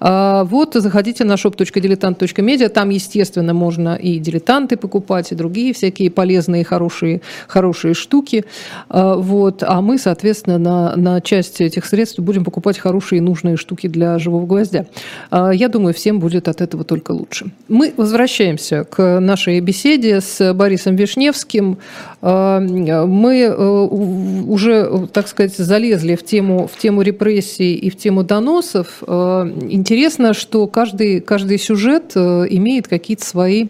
[0.00, 7.20] Вот, заходите на shop.diletant.media, там, естественно, можно и дилетанты покупать, и другие всякие полезные, хорошие,
[7.46, 8.44] хорошие штуки.
[8.88, 9.62] Вот.
[9.66, 13.88] А мы, соответственно, на, на часть этих средств будем покупать хорошие и нужные нужные штуки
[13.88, 14.86] для живого гвоздя.
[15.30, 17.46] А, я думаю, всем будет от этого только лучше.
[17.68, 21.78] Мы возвращаемся к нашей беседе с Борисом Вишневским.
[22.22, 28.22] А, мы э, уже, так сказать, залезли в тему, в тему репрессий и в тему
[28.22, 29.02] доносов.
[29.06, 33.68] А, интересно, что каждый, каждый сюжет э, имеет какие-то свои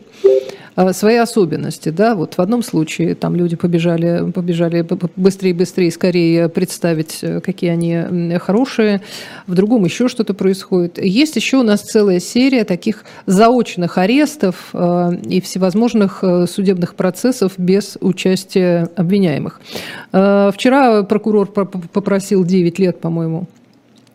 [0.92, 1.88] свои особенности.
[1.88, 2.14] Да?
[2.14, 4.86] Вот в одном случае там люди побежали, побежали
[5.16, 9.00] быстрее, быстрее, скорее представить, э, какие они хорошие,
[9.46, 11.02] в другом еще что-то происходит.
[11.02, 17.96] Есть еще у нас целая серия таких заочных арестов э, и всевозможных судебных процессов без
[18.00, 19.60] участия обвиняемых.
[20.10, 23.57] Вчера прокурор попросил 9 лет, по-моему, Э,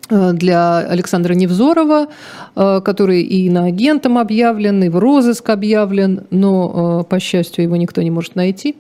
[0.09, 2.07] для Александра Невзорова,
[2.55, 7.75] э, который и на агентом объявлен, и в розыск объявлен, но, э, по счастью, его
[7.77, 8.75] никто не может найти.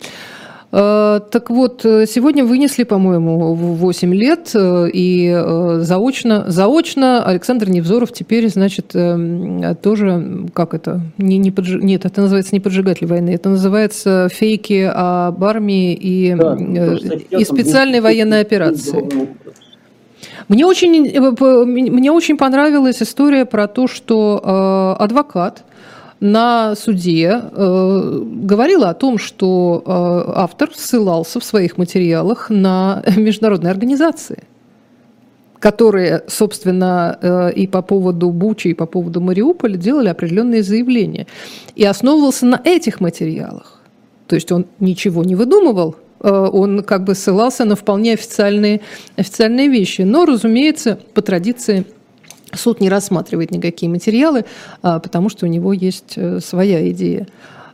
[0.71, 5.43] Так вот, сегодня вынесли, по-моему, 8 лет, и
[5.81, 8.87] заочно, заочно Александр Невзоров теперь, значит,
[9.83, 11.75] тоже, как это, не, не подж...
[11.75, 18.01] нет, это называется не поджигатель войны, это называется фейки об армии и, да, и специальной
[18.01, 19.07] военной операции.
[20.47, 25.63] Мне очень, э, мне очень понравилась история про то, что э, адвокат
[26.19, 33.71] на суде э, говорила о том, что э, автор ссылался в своих материалах на международные
[33.71, 34.43] организации
[35.59, 41.25] которые, собственно, э, и по поводу Бучи, и по поводу Мариуполя делали определенные заявления.
[41.77, 43.79] И основывался на этих материалах.
[44.27, 48.81] То есть он ничего не выдумывал, он как бы ссылался на вполне официальные,
[49.17, 50.01] официальные вещи.
[50.01, 51.85] Но, разумеется, по традиции
[52.55, 54.45] суд не рассматривает никакие материалы,
[54.81, 57.27] а, потому что у него есть э, своя идея.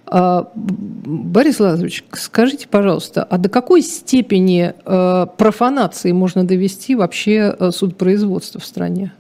[0.06, 8.60] А, Борис Лазаревич, скажите, пожалуйста, а до какой степени э, профанации можно довести вообще судопроизводство
[8.60, 9.14] в стране?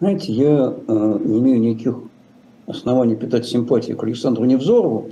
[0.00, 1.96] Знаете, я не имею никаких
[2.66, 5.08] оснований питать симпатии к Александру Невзорову,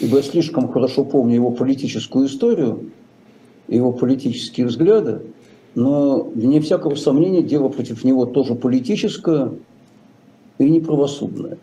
[0.00, 2.90] ибо я слишком хорошо помню его политическую историю,
[3.68, 5.20] его политические взгляды,
[5.74, 9.52] но вне всякого сомнения дело против него тоже политическое
[10.58, 11.58] и неправосудное.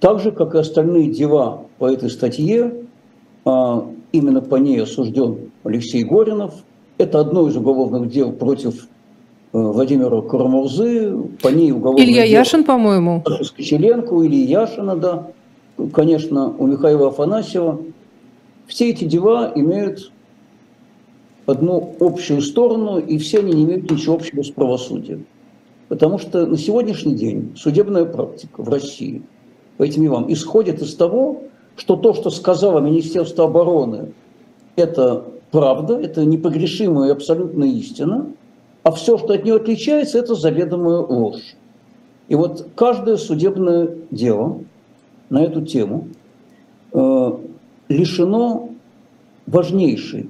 [0.00, 2.84] Так же, как и остальные дела по этой статье,
[3.44, 6.54] а именно по ней осужден Алексей Горинов.
[6.98, 8.86] Это одно из уголовных дел против э,
[9.52, 13.24] Владимира Карамурзы, по ней уголовное Илья дело Яшин, по-моему.
[13.42, 15.28] Скочеленко, Илья Яшина, да
[15.92, 17.80] конечно, у Михаила Афанасьева,
[18.66, 20.12] все эти дела имеют
[21.46, 25.26] одну общую сторону, и все они не имеют ничего общего с правосудием.
[25.88, 29.22] Потому что на сегодняшний день судебная практика в России
[29.78, 31.44] этим делам исходит из того,
[31.76, 34.12] что то, что сказала Министерство обороны,
[34.76, 38.26] это правда, это непогрешимая и абсолютная истина,
[38.82, 41.56] а все, что от нее отличается, это заведомая ложь.
[42.28, 44.60] И вот каждое судебное дело
[45.30, 46.08] на эту тему
[46.92, 47.32] э,
[47.88, 48.70] лишено
[49.46, 50.28] важнейшей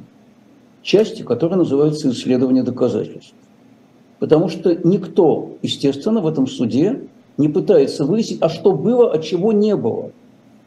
[0.82, 3.34] части, которая называется исследование доказательств.
[4.18, 7.02] Потому что никто, естественно, в этом суде
[7.36, 10.10] не пытается выяснить, а что было, а чего не было.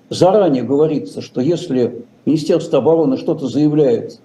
[0.09, 4.19] Заранее говорится, что если Министерство обороны что-то заявляет,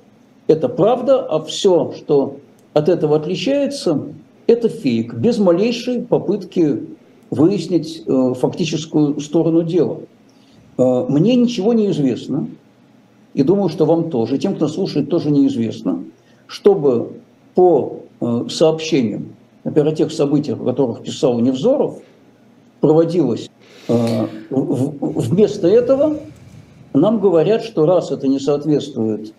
[0.46, 2.38] это правда, а все, что
[2.72, 4.02] от этого отличается,
[4.46, 6.82] это фейк, без малейшей попытки
[7.30, 10.00] выяснить э, фактическую сторону дела.
[10.78, 12.48] Э, мне ничего не известно,
[13.34, 16.04] и думаю, что вам тоже, тем, кто слушает, тоже неизвестно,
[16.46, 17.12] чтобы
[17.54, 19.34] по э, сообщениям,
[19.64, 22.00] например, о тех событиях, о которых писал Невзоров,
[22.80, 23.50] проводилось
[24.50, 26.18] вместо этого,
[26.92, 29.32] нам говорят, что раз это не соответствует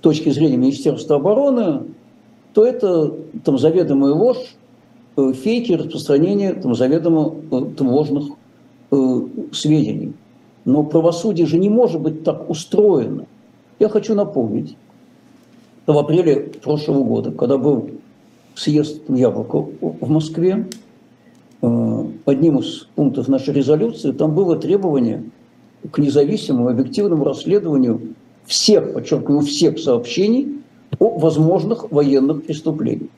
[0.00, 1.82] точке зрения Министерства обороны,
[2.52, 3.14] то это
[3.44, 4.54] там заведомая ложь,
[5.16, 8.28] Э, фейки распространения там, заведомо э, там, ложных
[8.90, 9.20] э,
[9.52, 10.12] сведений.
[10.64, 13.26] Но правосудие же не может быть так устроено.
[13.78, 14.76] Я хочу напомнить,
[15.86, 17.90] в апреле прошлого года, когда был
[18.54, 20.68] съезд Яблоко в Москве,
[21.62, 25.24] э, одним из пунктов нашей резолюции там было требование
[25.90, 28.14] к независимому объективному расследованию
[28.46, 30.60] всех, подчеркиваю, всех сообщений
[30.98, 33.10] о возможных военных преступлениях.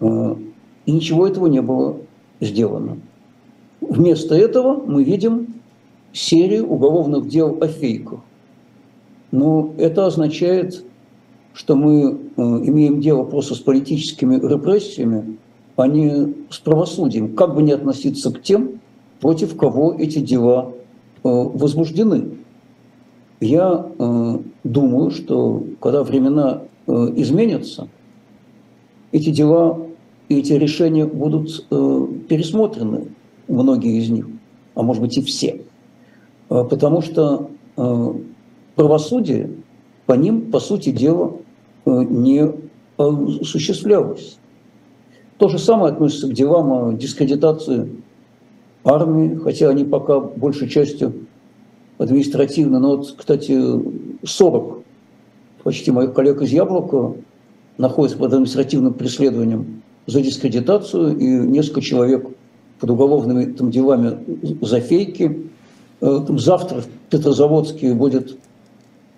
[0.00, 1.96] И ничего этого не было
[2.40, 2.98] сделано.
[3.80, 5.54] Вместо этого мы видим
[6.12, 8.20] серию уголовных дел о фейках.
[9.30, 10.84] Но это означает,
[11.52, 15.38] что мы имеем дело просто с политическими репрессиями,
[15.76, 17.34] а не с правосудием.
[17.34, 18.80] Как бы ни относиться к тем,
[19.20, 20.72] против кого эти дела
[21.22, 22.38] возбуждены.
[23.40, 23.86] Я
[24.64, 27.88] думаю, что когда времена изменятся,
[29.12, 29.87] эти дела
[30.28, 33.08] и эти решения будут э, пересмотрены,
[33.48, 34.26] многие из них,
[34.74, 35.62] а может быть и все.
[36.50, 38.14] Э, потому что э,
[38.74, 39.50] правосудие
[40.06, 41.36] по ним, по сути дела,
[41.86, 42.50] э, не
[42.98, 44.38] осуществлялось.
[45.38, 47.88] То же самое относится к делам о дискредитации
[48.84, 51.26] армии, хотя они пока большей частью
[51.96, 52.80] административно.
[52.80, 53.60] Но вот, кстати,
[54.24, 54.82] 40
[55.62, 57.14] почти моих коллег из Яблока
[57.76, 62.26] находятся под административным преследованием за дискредитацию, и несколько человек
[62.80, 64.18] под уголовными там, делами
[64.62, 65.50] за фейки.
[66.00, 68.38] Э, завтра в Петрозаводске будет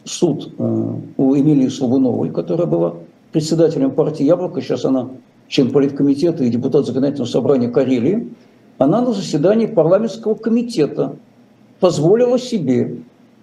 [0.05, 2.95] суд э, у Эмилии Слобуновой, которая была
[3.31, 5.11] председателем партии «Яблоко», сейчас она
[5.47, 8.29] член политкомитета и депутат законодательного собрания Карелии,
[8.79, 11.15] она на заседании парламентского комитета
[11.79, 12.97] позволила себе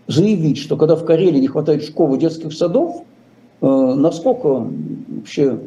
[0.07, 3.03] заявить, что когда в Карелии не хватает школ и детских садов,
[3.61, 4.67] э, насколько
[5.07, 5.59] вообще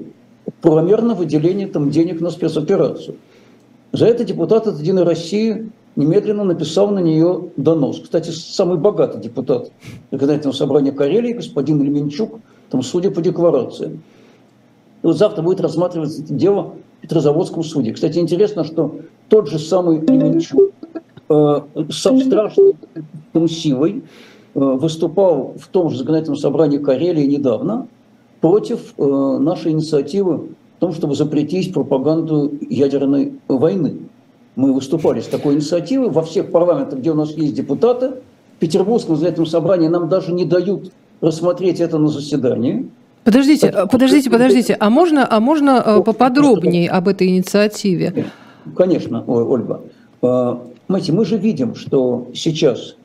[0.60, 3.16] правомерно выделение там, денег на спецоперацию.
[3.92, 8.00] За это депутат от «Единой России» немедленно написал на нее донос.
[8.00, 9.72] Кстати, самый богатый депутат
[10.10, 12.38] законодательного собрания Карелии, господин Леменчук,
[12.70, 14.00] там, судя по декларации.
[15.02, 17.92] И вот завтра будет рассматриваться это дело в Петрозаводском суде.
[17.92, 18.96] Кстати, интересно, что
[19.28, 20.70] тот же самый Леменчук
[21.28, 22.76] э, со страшной
[23.48, 24.04] силой
[24.54, 27.88] э, выступал в том же законодательном собрании Карелии недавно–
[28.40, 33.98] против э, нашей инициативы в том, чтобы запретить пропаганду ядерной войны.
[34.56, 38.12] Мы выступали с такой инициативой во всех парламентах, где у нас есть депутаты.
[38.56, 42.90] В Петербургском законодательном собрании нам даже не дают рассмотреть это на заседании.
[43.24, 44.76] Подождите, это, подождите, подождите.
[44.80, 48.26] А можно, а можно э, поподробнее об этой инициативе?
[48.74, 49.82] Конечно, Ольга.
[50.22, 52.96] Э, понимаете, мы же видим, что сейчас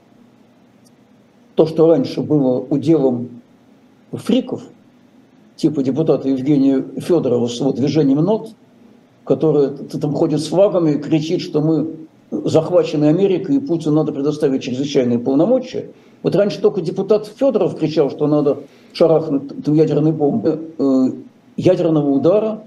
[1.55, 3.41] то, что раньше было уделом
[4.13, 4.63] фриков–
[5.55, 8.51] типа депутата Евгения Федорова с его движением нот,
[9.23, 11.95] который там ходит с флагами и кричит, что мы
[12.31, 15.91] захвачены Америкой, и Путину надо предоставить чрезвычайные полномочия.
[16.23, 18.59] Вот раньше только депутат Федоров кричал, что надо
[18.93, 21.11] шарахнуть ядерной бомбы, э,
[21.57, 22.63] ядерного удара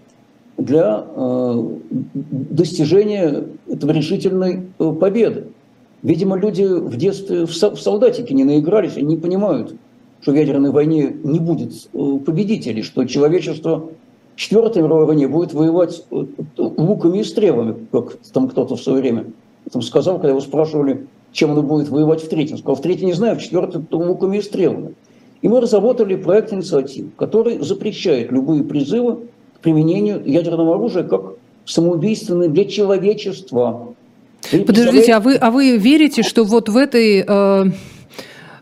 [0.57, 1.65] для э,
[2.13, 5.49] достижения этого решительной э, победы.
[6.03, 9.75] Видимо, люди в детстве в солдатики не наигрались, они не понимают,
[10.21, 13.91] что в ядерной войне не будет э, победителей, что человечество
[14.35, 16.25] в Четвертой мировой войне будет воевать э,
[16.57, 19.27] луками и стрелами, как там кто-то в свое время
[19.73, 22.57] там сказал, когда его спрашивали, чем оно будет воевать в третьем.
[22.57, 24.95] Сказал, в третьем не знаю, в четвертом луками и стрелами.
[25.43, 29.19] И мы разработали проект инициатив, который запрещает любые призывы
[29.57, 33.95] к применению ядерного оружия как самоубийственные для человечества.
[34.51, 37.25] Подождите, а вы, а вы верите, что вот в этой...
[37.27, 37.71] Э Э,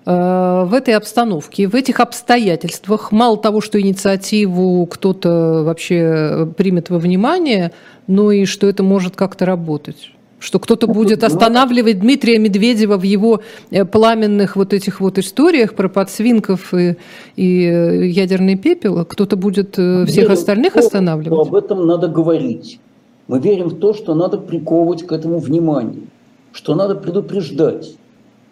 [0.07, 7.73] в этой обстановке, в этих обстоятельствах, мало того, что инициативу кто-то вообще примет во внимание,
[8.07, 10.13] но и что это может как-то работать?
[10.39, 13.41] Что кто-то будет останавливать Дмитрия Медведева в его
[13.71, 16.97] э, пламенных вот этих вот историях про подсвинков и,
[17.35, 21.49] и э, ядерный пепел, кто-то будет всех верим остальных то, останавливать?
[21.49, 22.79] Об этом надо говорить.
[23.27, 26.05] Мы верим в то, что надо приковывать к этому внимание,
[26.53, 27.97] что надо предупреждать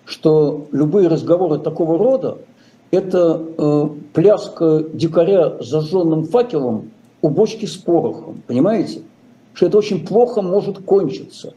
[0.05, 2.39] что любые разговоры такого рода–
[2.91, 6.91] это э, пляска дикаря с зажженным факелом
[7.23, 9.03] у бочки с порохом, понимаете?
[9.55, 11.55] Что это очень плохо может кончиться,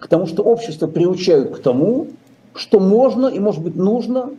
[0.00, 2.08] потому что общество приучают к тому,
[2.54, 4.30] что можно и, может быть, нужно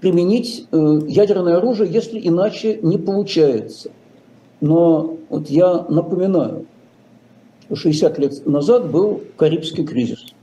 [0.00, 3.90] применить э, ядерное оружие, если иначе не получается.
[4.60, 6.66] Но вот я напоминаю,
[7.66, 10.26] что 60 лет назад был Карибский кризис–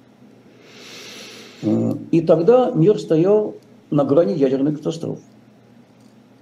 [1.61, 3.55] и тогда мир стоял
[3.89, 5.21] на грани ядерной катастрофы.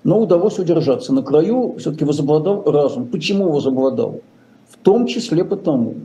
[0.04, 1.14] Но удалось удержаться.
[1.14, 3.08] На краю все-таки возобладал разум.
[3.08, 4.22] Почему возобладал?
[4.70, 5.96] В том числе потому,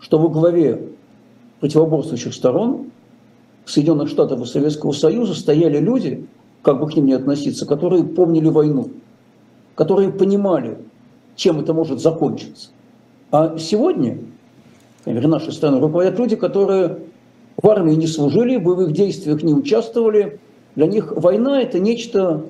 [0.00, 0.88] что во главе
[1.60, 2.86] противоборствующих сторон
[3.66, 6.26] Соединенных Штатов и Советского Союза стояли люди,
[6.62, 8.90] как бы к ним ни относиться, которые помнили войну,
[9.74, 10.78] которые понимали,
[11.36, 12.70] чем это может закончиться.
[13.30, 14.18] А сегодня,
[15.04, 16.98] например, нашей страной руководят люди, которые
[17.60, 20.40] в армии не служили, в боевых действиях не участвовали.
[20.76, 22.44] Для них война– это нечто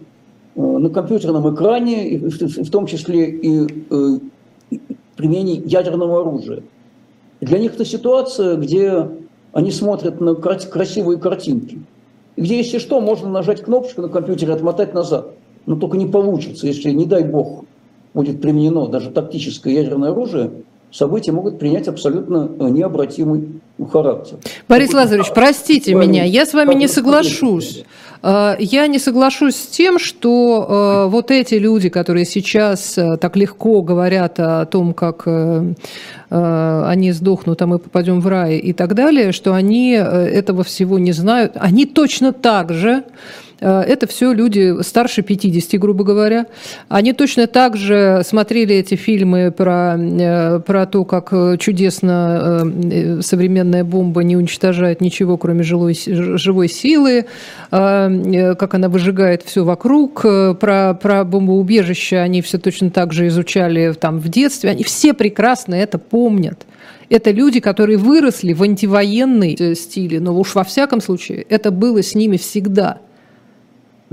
[0.55, 4.79] э, на компьютерном экране, в том числе и э,
[5.17, 6.63] применении ядерного оружия.
[7.41, 9.09] Для них это ситуация, где
[9.53, 11.79] они смотрят на красивые картинки,
[12.37, 15.35] где, если что, можно нажать кнопочку на компьютере и отмотать назад.
[15.67, 17.65] Но только не получится, если, не дай бог,
[18.13, 20.51] будет применено даже тактическое ядерное оружие,
[20.95, 23.61] события могут принять абсолютно э, необратимый
[23.93, 24.39] характер.
[24.69, 27.85] Борис Лазаревич, простите меня, я с вами не соглашусь.
[28.23, 30.67] Э, я не соглашусь с тем, что
[31.07, 35.27] э, вот эти люди, которые сейчас так легко говорят о том, как
[36.31, 41.13] они сдохнут, а мы попадем в рай и так далее, что они этого всего не
[41.13, 41.53] знают.
[41.55, 43.05] Они точно так же
[43.54, 46.47] Э, это все люди старше 50, грубо говоря.
[46.89, 53.85] Они точно так же смотрели эти фильмы про, э, про то, как чудесно э, современная
[53.85, 57.27] бомба не уничтожает ничего, кроме жилой, живой силы,
[57.71, 60.23] как она выжигает все вокруг.
[60.23, 64.71] Про, про бомбоубежище они все точно так же изучали там в детстве.
[64.71, 66.67] Они все прекрасно это помнят.
[67.09, 72.15] Это люди, которые выросли в антивоенной стиле, но уж во всяком случае это было с
[72.15, 72.99] ними всегда–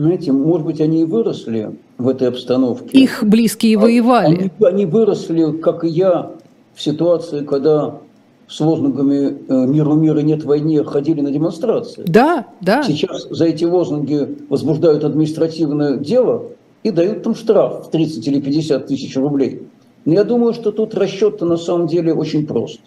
[0.01, 2.97] знаете, может быть, они и выросли в этой обстановке.
[2.97, 4.51] Их близкие а воевали.
[4.59, 6.31] Они, они выросли, как и я,
[6.73, 7.99] в ситуации, когда
[8.47, 12.03] с лозунгами э, «Миру мира нет войне» ходили на демонстрации.
[12.05, 12.83] Да, да.
[12.83, 16.47] Сейчас за эти лозунги возбуждают административное дело
[16.83, 19.67] и дают там штраф в 30 или 50 тысяч рублей.
[20.05, 22.79] Но я думаю, что тут расчет-то на самом деле очень прост.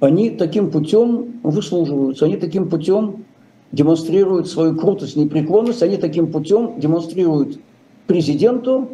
[0.00, 3.24] Они таким путем выслуживаются, они таким путем
[3.72, 7.58] демонстрируют свою крутость, непреклонность, они таким путем демонстрируют
[8.06, 8.90] президенту,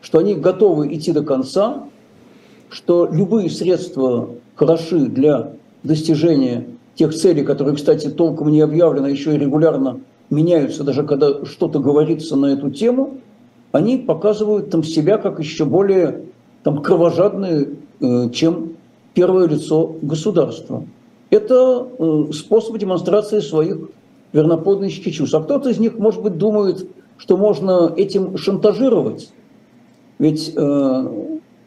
[0.00, 1.84] что они готовы идти до конца,
[2.70, 5.52] что любые средства хороши для
[5.82, 10.00] достижения тех целей, которые, кстати, толком не объявлены, еще и регулярно
[10.30, 13.18] меняются, даже когда что-то говорится на эту тему,
[13.72, 16.22] они показывают там себя как еще более
[16.62, 17.70] там, кровожадные,
[18.00, 18.72] э, чем
[19.12, 20.84] первое лицо государства.
[21.30, 23.78] Это э, способ демонстрации своих
[24.34, 25.34] верноподданнический чувств.
[25.34, 29.30] А кто-то из них, может быть, думает, что можно этим шантажировать.
[30.18, 31.08] Ведь э,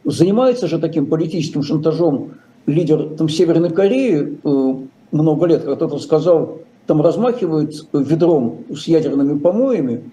[0.03, 2.33] занимается же таким политическим шантажом
[2.65, 4.75] лидер там, Северной Кореи э,
[5.11, 10.11] много лет, как кто-то сказал, там размахивает ведром с ядерными помоями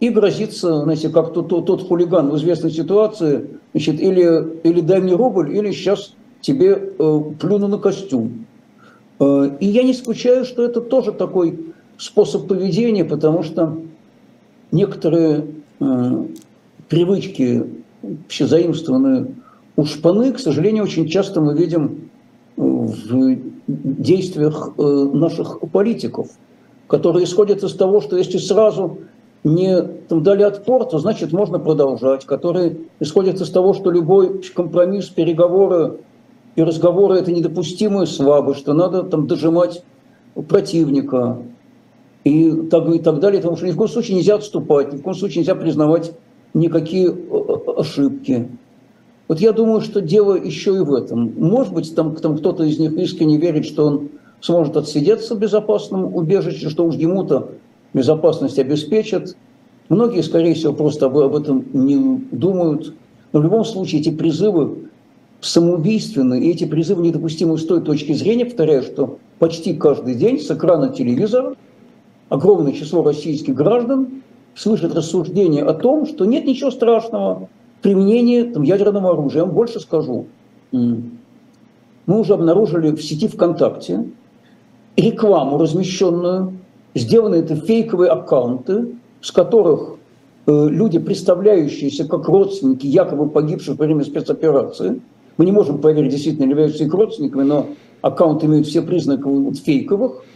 [0.00, 5.00] и грозится, знаете, как тот, тот, тот хулиган в известной ситуации, значит, или, или дай
[5.00, 8.44] мне рубль, или сейчас тебе э, плюну на костюм.
[9.20, 11.63] Э, и я не исключаю, что это тоже такой
[11.98, 13.78] способ поведения, потому что
[14.72, 15.46] некоторые
[15.80, 16.26] э,
[16.88, 17.64] привычки,
[18.02, 19.34] вообще заимствованные
[19.76, 22.10] у шпаны, к сожалению, очень часто мы видим
[22.56, 23.36] в
[23.66, 26.28] действиях э, наших политиков,
[26.86, 28.98] которые исходят из того, что если сразу
[29.42, 35.08] не там, дали отпор, то значит можно продолжать, которые исходят из того, что любой компромисс,
[35.08, 35.98] переговоры
[36.56, 39.82] и разговоры– это недопустимая слабость, что надо там дожимать
[40.48, 41.38] противника,
[42.24, 45.02] и так, и так далее, потому что ни в коем случае нельзя отступать, ни в
[45.02, 46.12] коем случае нельзя признавать
[46.54, 48.48] никакие э, э, ошибки.
[49.28, 51.32] Вот я думаю, что дело еще и в этом.
[51.36, 54.08] Может быть, там, там кто-то из них искренне верит, что он
[54.40, 57.52] сможет отсидеться в безопасном убежище, что уж ему-то
[57.94, 59.36] безопасность обеспечат.
[59.88, 62.94] Многие, скорее всего, просто об, этом не думают.
[63.32, 64.90] Но в любом случае эти призывы
[65.40, 70.50] самоубийственны, и эти призывы недопустимы с той точки зрения, повторяю, что почти каждый день с
[70.50, 71.54] экрана телевизора
[72.28, 74.22] огромное число российских граждан
[74.54, 77.48] слышит рассуждение о том, что нет ничего страшного
[77.78, 79.40] в применении там, ядерного оружия.
[79.40, 80.26] Я вам больше скажу.
[80.72, 81.10] Мы
[82.06, 84.04] уже обнаружили в сети ВКонтакте
[84.96, 86.54] рекламу размещенную,
[86.94, 89.96] сделаны это фейковые аккаунты, с которых
[90.46, 95.00] э, люди, представляющиеся как родственники якобы погибших во время спецоперации,
[95.36, 97.66] мы не можем проверить, действительно являются их родственниками, но
[98.02, 100.22] аккаунты имеют все признаки фейковых–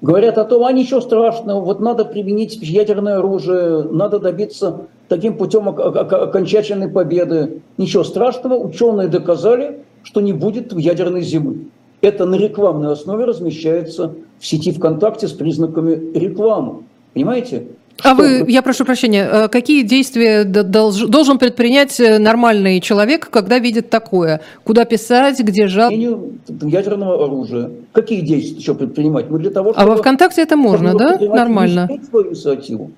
[0.00, 5.68] Говорят о том, а ничего страшного, вот надо применить ядерное оружие, надо добиться таким путем
[5.68, 7.60] окончательной победы.
[7.76, 11.66] Ничего страшного, ученые доказали, что не будет ядерной зимы.
[12.00, 16.84] Это на рекламной основе размещается в сети ВКонтакте с признаками рекламы.
[17.12, 17.66] Понимаете?
[18.02, 23.90] А вы, я прошу прощения, э, какие действия должен предпринять э, нормальный человек, когда видит
[23.90, 24.40] такое?
[24.64, 25.92] Куда писать, где жать?
[25.92, 27.70] Ядерного оружия.
[27.92, 29.30] Какие действия еще предпринимать?
[29.30, 31.18] Мы для того, чтобы, а во ВКонтакте это можно, да?
[31.18, 31.88] Нормально.
[32.08, 32.90] Свою инициативу.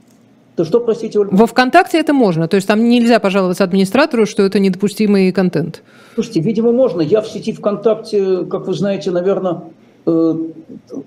[0.56, 1.34] То что, простите, Ольга?
[1.34, 2.46] Во ВКонтакте это можно.
[2.46, 5.82] То есть там нельзя пожаловаться администратору, что это недопустимый контент.
[6.14, 7.00] Слушайте, видимо, можно.
[7.00, 9.62] Я в сети ВКонтакте, как вы знаете, наверное,
[10.06, 10.34] э,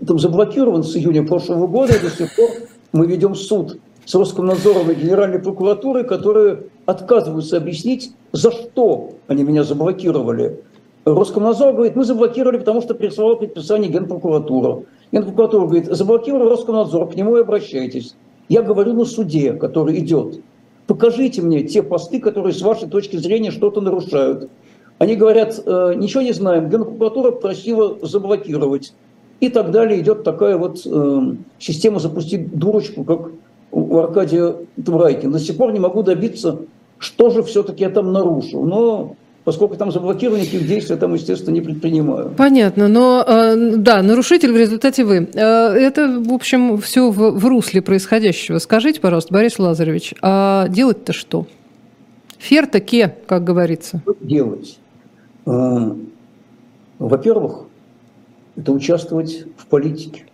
[0.08, 2.50] там заблокирован с июня прошлого года, до сих пор
[2.92, 9.64] мы ведем суд с Роскомнадзором и Генеральной прокуратурой, которые отказываются объяснить, за что они меня
[9.64, 10.62] заблокировали.
[11.06, 14.84] Роскомнадзор говорит, мы заблокировали, потому что прислало предписание Генпрокуратура.
[15.12, 18.16] Генпрокуратура говорит, заблокировал Роскомнадзор, к нему и обращайтесь.
[18.50, 20.42] Я говорю на суде, который идет.
[20.88, 24.50] Покажите мне те посты, которые с вашей точки зрения что-то нарушают.
[24.98, 28.94] Они говорят, «Э, ничего не знаем, Генпрокуратура просила заблокировать.
[29.40, 31.22] И так далее идет такая вот э,
[31.60, 33.32] система запустить дурочку, как
[33.72, 35.34] у Аркадия Турайкина.
[35.34, 36.60] До сих пор не могу добиться,
[36.98, 38.64] что же все-таки я там нарушил.
[38.64, 42.34] Но поскольку там заблокированы, никаких действий там, естественно, не предпринимаю.
[42.38, 45.30] Понятно, но э, да, нарушитель в результате вы.
[45.34, 45.40] Э,
[45.74, 48.60] это, в общем, все в, в русле происходящего.
[48.60, 51.46] Скажите, пожалуйста, Борис Лазаревич, а делать-то что?
[52.38, 54.02] Ферта ке, как говорится.
[54.04, 54.80] Что делать?
[55.46, 55.92] Э,
[57.00, 57.66] во-первых,
[58.56, 60.26] это участвовать в политике.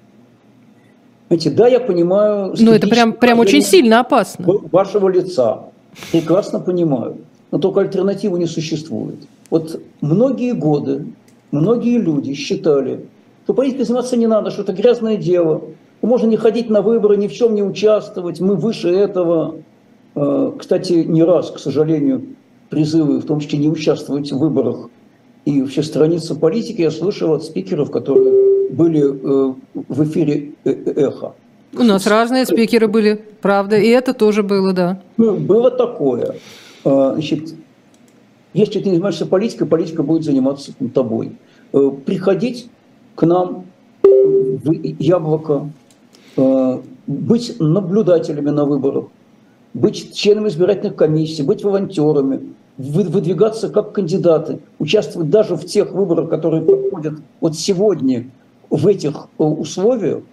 [1.28, 2.54] Знаете, да, я понимаю...
[2.60, 4.46] Ну, это прям, прям очень сильно опасно.
[4.72, 5.66] Вашего лица.
[6.12, 7.18] Прекрасно понимаю
[7.52, 9.20] но только альтернативы не существует.
[9.50, 11.08] Вот многие годы
[11.52, 13.06] многие люди считали,
[13.44, 15.62] что политикой заниматься не надо, что это грязное дело,
[16.02, 19.58] можно не ходить на выборы, ни в чем не участвовать, мы выше этого.
[20.16, 22.24] Э, кстати, не раз, к сожалению,
[22.70, 24.90] призывы, в том числе не участвовать в выборах
[25.46, 31.34] и вообще страница политики я слышал от спикеров, которые были э, в эфире э, «Эхо».
[31.74, 35.02] У нас разные спикеры были, правда, и это тоже было, да.
[35.18, 36.36] Ну, было такое.
[36.84, 37.54] А, значит,
[38.54, 41.38] если ты не занимаешься политикой, политика будет заниматься тобой.
[41.74, 42.70] Э, приходить
[43.16, 43.66] к нам
[44.04, 45.70] в яблоко,
[46.36, 49.06] э, быть наблюдателями на выборах,
[49.74, 56.64] быть членами избирательных комиссий, быть волонтерами, выдвигаться как кандидаты, участвовать даже в тех выборах, которые
[56.64, 58.30] проходят вот сегодня
[58.70, 60.24] в этих э, условиях,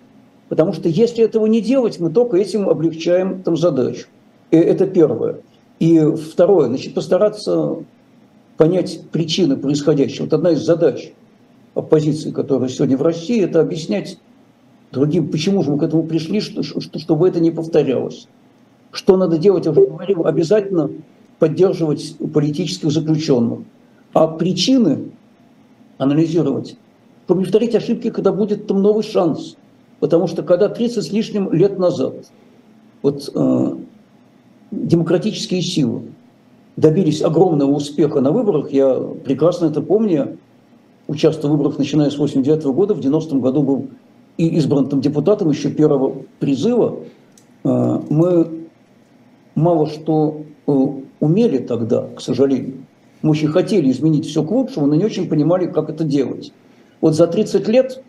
[0.49, 4.07] потому что если этого не делать, мы только этим облегчаем там задачу.
[4.51, 5.41] Это первое.
[5.79, 7.77] И второе, значит, постараться
[8.57, 10.25] понять причины происходящего.
[10.25, 11.13] Вот одна из задач
[11.75, 14.19] оппозиции, которая сегодня в России, это объяснять
[14.91, 18.27] другим, почему же мы к этому пришли, что, что, чтобы это не повторялось.
[18.91, 20.91] Что надо делать, я уже говорил, обязательно
[21.39, 23.61] поддерживать политических заключенных.
[24.13, 25.11] А причины
[25.99, 26.77] анализировать,
[27.25, 29.57] чтобы не повторить ошибки, когда будет там новый шанс.
[30.01, 32.15] Потому что когда 30 с лишним лет назад
[33.03, 33.75] вот э,
[34.71, 36.03] демократические силы
[36.77, 38.71] добились огромного успеха на выборах.
[38.71, 40.39] Я прекрасно это помню.
[41.09, 42.95] Участвовал в выборах, начиная с 89 года.
[42.95, 43.89] В 90-м году был
[44.37, 47.01] и избран там депутатом еще первого призыва.
[47.65, 48.69] А, мы
[49.55, 50.73] мало что э,
[51.21, 52.85] умели тогда, к сожалению.
[53.23, 56.53] Мы очень хотели изменить все к лучшему, но не очень понимали, как это делать.
[57.01, 58.03] Вот за 30 лет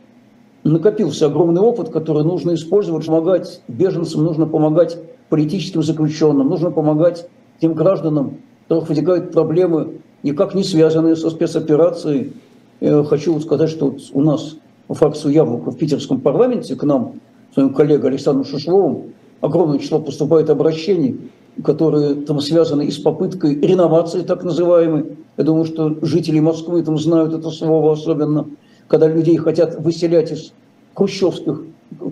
[0.63, 4.97] накопился огромный опыт, который нужно использовать, помогать беженцам, нужно помогать
[5.29, 7.27] политическим заключенным, нужно помогать
[7.59, 8.37] тем гражданам,
[8.67, 12.33] которых возникают проблемы, никак не связанные со спецоперацией.
[12.81, 14.55] Я хочу сказать, что вот у нас
[14.87, 17.19] по фракцию «Яблоко» в питерском парламенте к нам,
[17.53, 21.19] своим коллегой Александром Шишловым, огромное число поступает обращений,
[21.63, 25.05] которые там связаны и с попыткой реновации так называемой.
[25.37, 28.47] Я думаю, что жители Москвы там знают это слово особенно,
[28.87, 30.51] когда людей хотят выселять из
[30.93, 31.61] хрущевских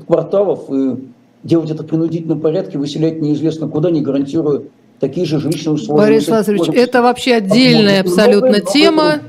[0.06, 0.95] кварталов и
[1.43, 4.64] делать это в принудительном порядке, выселять неизвестно куда, не гарантируя
[5.00, 6.04] такие же жилищные условия.
[6.04, 9.20] Борис Лазаревич, это вообще отдельная абсолютно тема.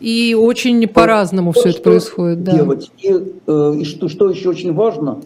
[0.00, 2.42] И очень по-разному все это происходит.
[2.42, 2.52] Да.
[2.52, 2.90] Делать.
[3.02, 3.12] И,
[3.46, 5.20] э, и что, что еще очень важно,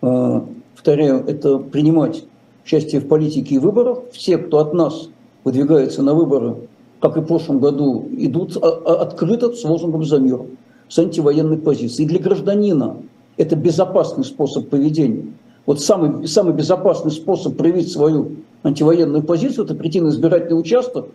[0.00, 0.40] э,
[0.74, 2.22] повторяю, это принимать
[2.64, 4.00] участие в политике и выборах.
[4.12, 5.08] Все, кто от нас
[5.44, 6.56] выдвигается на выборы,
[7.00, 10.40] как и в прошлом году, идут а, а, открыто с лозунгом «За мир»,
[10.88, 12.06] с антивоенной позицией.
[12.06, 12.96] И для гражданина
[13.36, 15.24] это безопасный способ поведения.
[15.64, 18.32] Вот самый, самый безопасный способ проявить свою
[18.62, 21.06] антивоенную позицию– это прийти на избирательный участок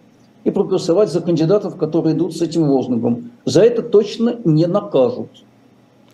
[0.44, 3.32] и проголосовать за кандидатов, которые идут с этим лозунгом.
[3.46, 5.30] За это точно не накажут.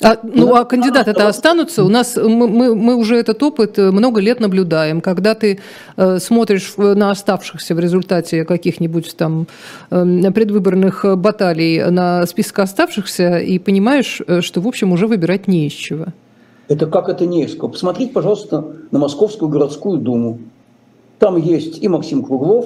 [0.03, 1.83] А, ну, а кандидаты-то останутся?
[1.83, 5.01] У нас мы, мы, мы уже этот опыт э, много лет наблюдаем.
[5.01, 5.59] Когда ты
[5.97, 9.47] э, смотришь на оставшихся в результате каких-нибудь там
[9.89, 15.67] э, предвыборных баталий на список оставшихся и понимаешь, э, что, в общем, уже выбирать не
[15.67, 16.05] из чего.
[16.67, 20.39] Это как это не из Посмотрите, пожалуйста, на Московскую городскую думу.
[21.19, 22.65] Там есть и Максим Круглов,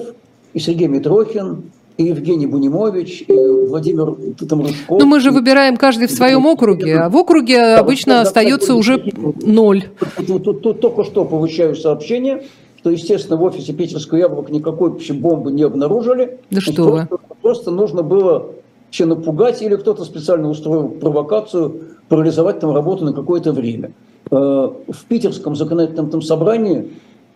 [0.54, 1.64] и Сергей Митрохин,
[1.98, 4.16] и Евгений Бунимович, и Владимир
[4.48, 5.00] Тамрушков.
[5.00, 8.70] Но мы же выбираем каждый в своем округе, а в округе да, обычно да, остается
[8.70, 9.04] да, уже
[9.44, 9.86] ноль.
[10.28, 12.44] Тут, тут, тут только что получаю сообщение,
[12.78, 16.40] что, естественно, в офисе Питерского яблока никакой вообще бомбы не обнаружили.
[16.52, 17.20] Да что просто, вы.
[17.42, 18.54] Просто нужно было
[18.86, 23.92] вообще напугать, или кто-то специально устроил провокацию, парализовать там работу на какое-то время.
[24.30, 26.92] Э, в питерском законодательном там собрании,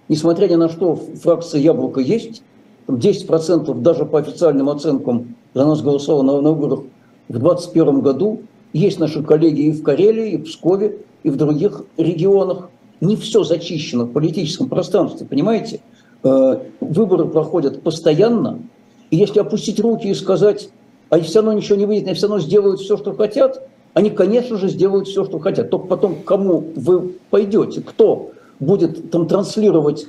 [0.08, 2.44] несмотря ни на что, фракция «Яблоко» есть,
[2.96, 6.82] 10% даже по официальным оценкам за нас голосовало на, выборах
[7.28, 8.42] в 2021 году.
[8.74, 12.70] Есть наши коллеги и в Карелии, и в Пскове, и в других регионах.
[13.02, 15.82] Не все зачищено в политическом пространстве, понимаете?
[16.24, 18.60] Э, выборы проходят постоянно,
[19.10, 20.70] и если опустить руки и сказать,
[21.10, 24.58] а все равно ничего не выйдет, они все равно сделают все, что хотят, они, конечно
[24.58, 25.70] же, сделают все, что хотят.
[25.70, 30.08] Только потом, кому вы пойдете, кто будет там транслировать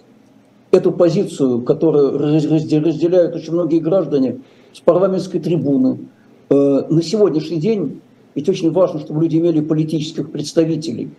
[0.72, 4.40] эту позицию, которую разделяют очень многие граждане
[4.72, 5.98] с парламентской трибуны.
[6.50, 8.00] Э, на сегодняшний день
[8.34, 11.10] ведь очень важно, чтобы люди имели политических представителей.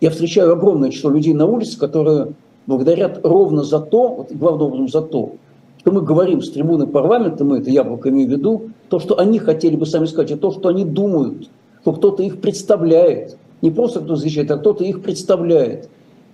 [0.00, 2.32] Я встречаю огромное число людей на улице, которые
[2.66, 5.32] благодарят ровно за то, вот главным образом за то,
[5.78, 9.38] что мы говорим с трибуны парламента, мы это яблоко имею в виду, то, что они
[9.38, 11.48] хотели бы сами сказать, и то, что они думают,
[11.80, 13.38] что кто-то их представляет.
[13.62, 15.88] Не просто кто защищает, а кто-то их представляет.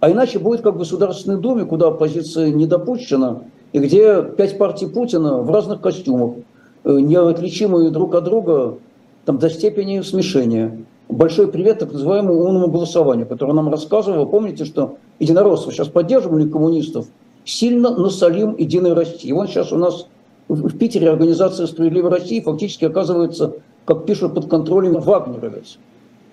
[0.04, 4.86] А иначе будет как в Государственной Думе, куда оппозиция не допущена, и где пять партий
[4.86, 6.34] Путина в разных костюмах,
[6.84, 8.76] э, неотличимые друг от друга
[9.24, 10.84] там, до степени смешения.
[11.08, 14.26] Большой привет так называемому умному голосованию, которое нам рассказывало.
[14.26, 17.06] Помните, что единороссы сейчас поддерживали коммунистов,
[17.46, 19.28] сильно насолим Единой России.
[19.28, 20.06] И вот сейчас у нас
[20.48, 23.54] в Питере организация «Справедливой России» фактически оказывается,
[23.86, 25.78] как пишут, под контролем вагнеровец.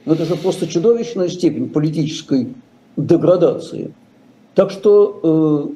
[0.04, 2.54] Но это же просто чудовищная степень политической
[2.98, 3.94] деградации.
[4.56, 5.74] Так что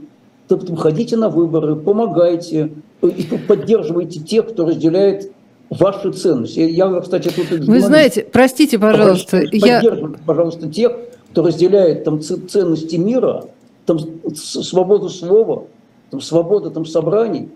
[0.50, 5.32] э, ходите на выборы, помогайте э, и поддерживайте тех, кто разделяет
[5.70, 6.60] ваши ценности.
[6.60, 7.60] Я, кстати, тут...
[7.60, 9.82] Вы знаете, простите, пожалуйста, я...
[10.26, 10.94] пожалуйста, тех,
[11.32, 13.46] кто разделяет там ценности мира,
[13.86, 14.00] там
[14.36, 15.66] свободу слова,
[16.12, 17.50] там свобода там собраний,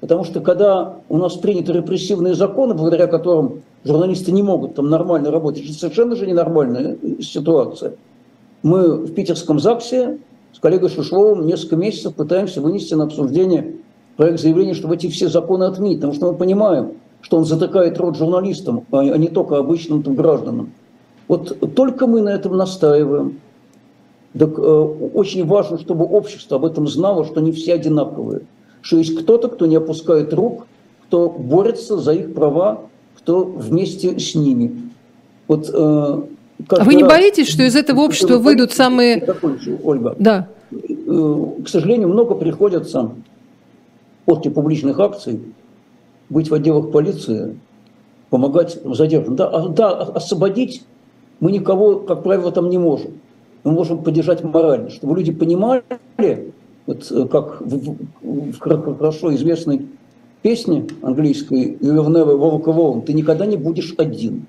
[0.00, 5.30] потому что когда у нас приняты репрессивные законы, благодаря которым журналисты не могут там нормально
[5.30, 7.94] работать, это совершенно же ненормальная ситуация.
[8.62, 10.18] Мы в питерском ЗАГСе
[10.52, 13.76] с коллегой Шишловым несколько месяцев пытаемся вынести на обсуждение
[14.16, 16.92] проект заявления, чтобы эти все законы отменить, потому что мы понимаем,
[17.22, 20.72] что он затыкает рот журналистам, а не только обычным там, гражданам.
[21.28, 23.40] Вот только мы на этом настаиваем.
[24.38, 28.42] Так, э, очень важно, чтобы общество об этом знало, что не все одинаковые.
[28.80, 30.66] Что есть кто-то, кто не опускает рук,
[31.06, 32.82] кто борется за их права,
[33.16, 34.90] кто вместе с ними.
[35.48, 36.22] Вот, э,
[36.68, 39.24] а вы не раз, боитесь, что из этого общества выйдут самые...
[39.24, 40.14] Закончу, Ольга.
[40.18, 40.48] Да.
[40.70, 43.10] Э, к сожалению, много приходится
[44.24, 45.40] после публичных акций
[46.28, 47.58] быть в отделах полиции,
[48.30, 49.36] помогать задержанным.
[49.36, 50.84] Да, а, да, освободить
[51.40, 53.12] мы никого, как правило, там не можем.
[53.64, 55.82] Мы можем поддержать морально, чтобы люди понимали,
[56.86, 59.88] вот э, как в, в, в хорошо известной
[60.42, 64.46] песне английской «You will never walk alone» «Ты никогда не будешь один».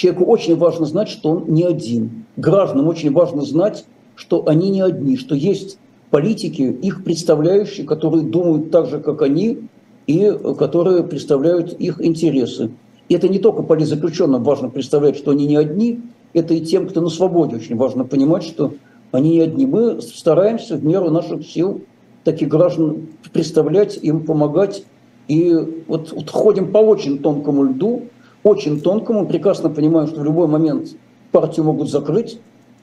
[0.00, 2.24] Человеку очень важно знать, что он не один.
[2.38, 3.84] Гражданам очень важно знать,
[4.14, 5.76] что они не одни, что есть
[6.08, 9.68] политики, их представляющие, которые думают так же, как они,
[10.06, 12.70] и которые представляют их интересы.
[13.10, 16.00] И это не только политзаключенным важно представлять, что они не одни,
[16.32, 18.72] это и тем, кто на свободе очень важно понимать, что
[19.12, 19.66] они не одни.
[19.66, 21.82] Мы стараемся в меру наших сил
[22.24, 24.82] таких граждан представлять, им помогать.
[25.28, 25.54] И
[25.86, 28.04] вот, вот ходим по очень тонкому льду,
[28.42, 30.96] очень тонкому, прекрасно понимаем, что в любой момент
[31.32, 32.38] партию могут закрыть.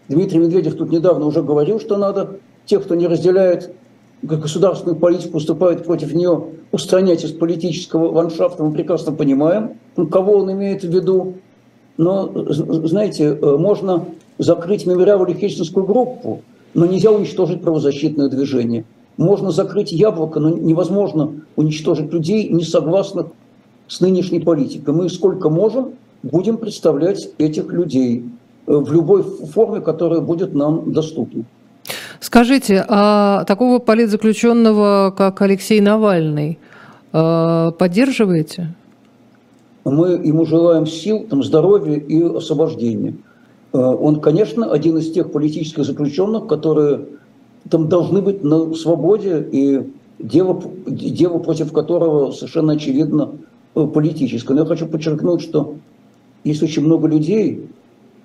[0.08, 3.74] Дмитрий Медведев тут недавно уже говорил, что надо тех, кто не разделяет
[4.22, 8.64] государственную политику, выступает против нее, устранять из политического ландшафта.
[8.64, 9.78] Мы прекрасно понимаем,
[10.12, 11.36] кого он имеет в виду.
[11.98, 14.06] Но, знаете, э, можно
[14.38, 16.42] закрыть мемориал или Хельсинскую группу,
[16.74, 18.86] но нельзя уничтожить правозащитное движение.
[19.18, 23.28] Можно закрыть яблоко, но невозможно уничтожить людей, не согласных
[23.88, 24.94] с нынешней политикой.
[24.94, 28.26] Мы сколько можем, будем представлять этих людей
[28.66, 31.44] э, в любой форме, которая будет нам доступна.
[32.20, 36.60] Скажите, а такого политзаключенного, как Алексей Навальный,
[37.14, 38.74] э, поддерживаете?
[39.86, 43.16] Мы ему желаем сил, там, здоровья и освобождения.
[43.72, 47.06] Э, он, конечно, один из тех политических заключенных, которые
[47.70, 53.32] там должны быть на свободе, и дело, дело против которого совершенно очевидно
[53.84, 54.54] э, политическое.
[54.54, 55.76] Но я хочу подчеркнуть, что
[56.44, 57.68] есть очень много людей,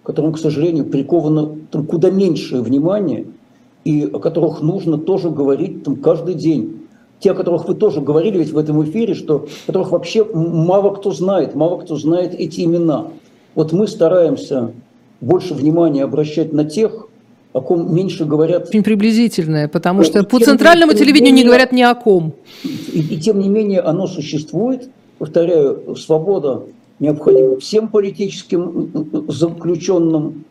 [0.02, 3.26] которым, к сожалению, приковано там, куда меньшее внимание–
[3.84, 6.78] и о которых нужно тоже говорить там, каждый день.
[7.18, 11.12] Те, о которых вы тоже говорили ведь в этом эфире, что которых вообще мало кто
[11.12, 13.08] знает, мало кто знает эти имена.
[13.54, 14.72] Вот мы стараемся
[15.20, 17.08] больше внимания обращать на тех,
[17.52, 18.68] о ком меньше говорят.
[18.68, 22.32] Очень приблизительное, потому что и по центральному телевидению менее, не говорят ни о ком.
[22.64, 24.88] И, и тем не менее оно существует.
[25.22, 26.64] Повторяю, свобода
[26.98, 28.90] необходима всем политическим
[29.28, 30.46] заключенным.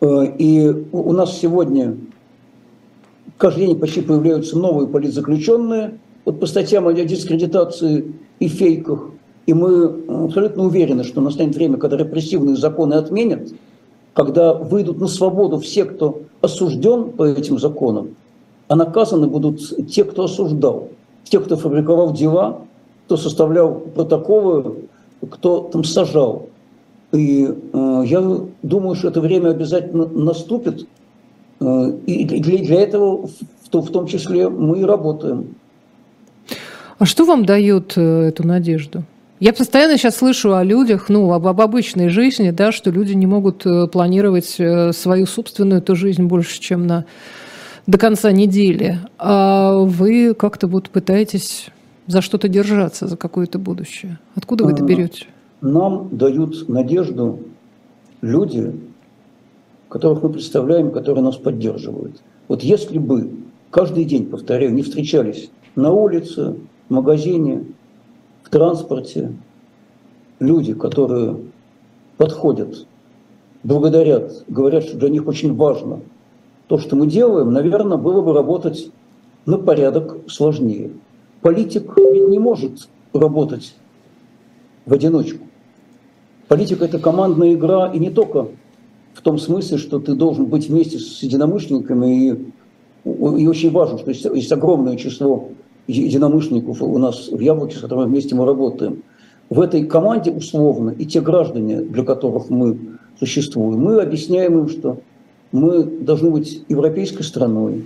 [0.00, 1.96] Э, и у нас сегодня
[3.36, 9.10] Каждый день почти появляются новые политзаключенные, вот по статьям о дискредитации и фейках,
[9.46, 9.86] и мы
[10.26, 13.52] абсолютно уверены, что настанет время, когда репрессивные законы отменят,
[14.14, 18.14] когда выйдут на свободу все, кто осужден по этим законам,
[18.68, 19.60] а наказаны будут
[19.90, 20.90] те, кто осуждал,
[21.24, 22.60] те, кто фабриковал дела,
[23.06, 24.88] кто составлял протоколы,
[25.30, 26.48] кто там сажал.
[27.12, 30.86] И э, я думаю, что это время обязательно наступит.
[31.60, 35.54] Э, и для, для этого в, в том числе мы и работаем.
[36.98, 39.04] А что вам дает э, эту надежду?
[39.40, 43.26] Я постоянно сейчас слышу о людях, ну, об, об обычной жизни, да, что люди не
[43.26, 47.04] могут э, планировать э, свою собственную эту жизнь больше, чем на
[47.88, 49.00] до конца недели.
[49.18, 51.66] А вы как-то вот пытаетесь
[52.06, 54.18] за что-то держаться, за какое-то будущее.
[54.34, 55.26] Откуда вы это берете?
[55.60, 57.40] Нам дают надежду
[58.20, 58.72] люди,
[59.88, 62.22] которых мы представляем, которые нас поддерживают.
[62.48, 63.30] Вот если бы
[63.70, 66.56] каждый день, повторяю, не встречались на улице,
[66.88, 67.64] в магазине,
[68.42, 69.32] в транспорте,
[70.40, 71.36] люди, которые
[72.16, 72.86] подходят,
[73.62, 76.00] благодарят, говорят, что для них очень важно
[76.68, 78.90] то, что мы делаем, наверное, было бы работать
[79.44, 80.90] на порядок сложнее.
[81.42, 83.74] Политик ведь не может работать
[84.86, 85.44] в одиночку.
[86.48, 88.48] Политика– это командная игра, и не только
[89.14, 92.30] в том смысле, что ты должен быть вместе с единомышленниками, и,
[93.04, 95.48] и очень важно, что есть, есть огромное число
[95.88, 99.02] единомышленников у нас в Яблоке, с которыми вместе мы работаем.
[99.50, 102.78] В этой команде условно и те граждане, для которых мы
[103.18, 105.00] существуем, мы объясняем им, что
[105.50, 107.84] мы должны быть европейской страной,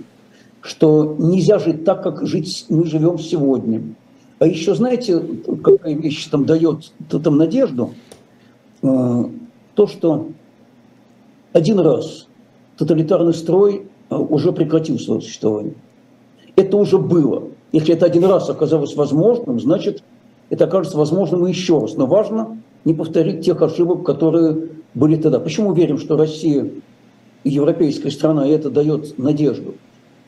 [0.61, 3.81] что нельзя жить так, как жить мы живем сегодня.
[4.39, 5.21] А еще, знаете,
[5.63, 7.91] какая вещь там дает там надежду–
[8.81, 9.23] Э,
[9.75, 10.29] то, что
[11.53, 12.27] один раз
[12.77, 15.73] тоталитарный строй э, уже прекратил свое существование.
[16.55, 17.49] Это уже было.
[17.71, 20.03] Если это один раз оказалось возможным, значит,
[20.49, 21.95] это окажется возможным еще раз.
[21.95, 25.39] Но важно не повторить тех ошибок, которые были тогда.
[25.39, 26.71] Почему верим, что Россия
[27.43, 29.75] европейская страна, и это дает надежду?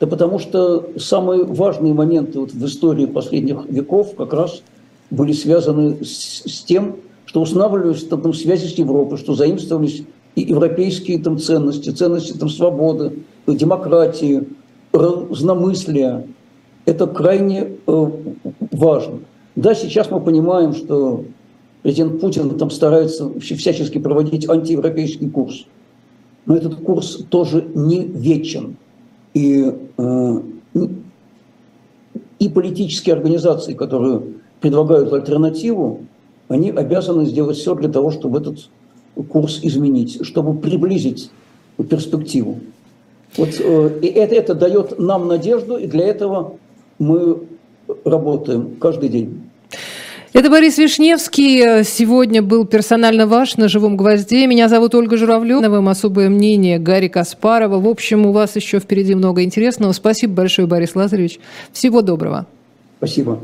[0.00, 4.62] Да потому что самые важные моменты вот в истории последних веков как раз
[5.10, 6.96] были связаны с, с тем,
[7.26, 10.04] что устанавливались там, связи с Европой, что заимствовались
[10.36, 13.12] и европейские там, ценности, ценности там, свободы,
[13.46, 14.48] демократии,
[14.92, 16.26] разномыслия.
[16.86, 18.10] Это крайне э,
[18.72, 19.20] важно.
[19.54, 21.24] Да, сейчас мы понимаем, что
[21.82, 25.66] президент Путин там старается всячески проводить антиевропейский курс.
[26.46, 28.76] Но этот курс тоже не вечен.
[29.34, 30.40] И, э,
[32.38, 34.22] и политические организации, которые
[34.60, 36.00] предлагают альтернативу,
[36.48, 38.68] они обязаны сделать все для того, чтобы этот
[39.28, 41.30] курс изменить, чтобы приблизить
[41.88, 42.60] перспективу.
[43.36, 46.54] Вот, э, и это, это дает нам надежду, и для этого
[46.98, 47.42] мы
[48.04, 49.49] работаем каждый день.
[50.32, 51.82] Это Борис Вишневский.
[51.82, 54.46] Сегодня был персонально ваш на «Живом гвозде».
[54.46, 55.90] Меня зовут Ольга Журавлева.
[55.90, 57.80] Особое мнение Гарри Каспарова.
[57.80, 59.90] В общем, у вас еще впереди много интересного.
[59.90, 61.40] Спасибо большое, Борис Лазаревич.
[61.72, 62.46] Всего доброго.
[62.98, 63.40] Спасибо.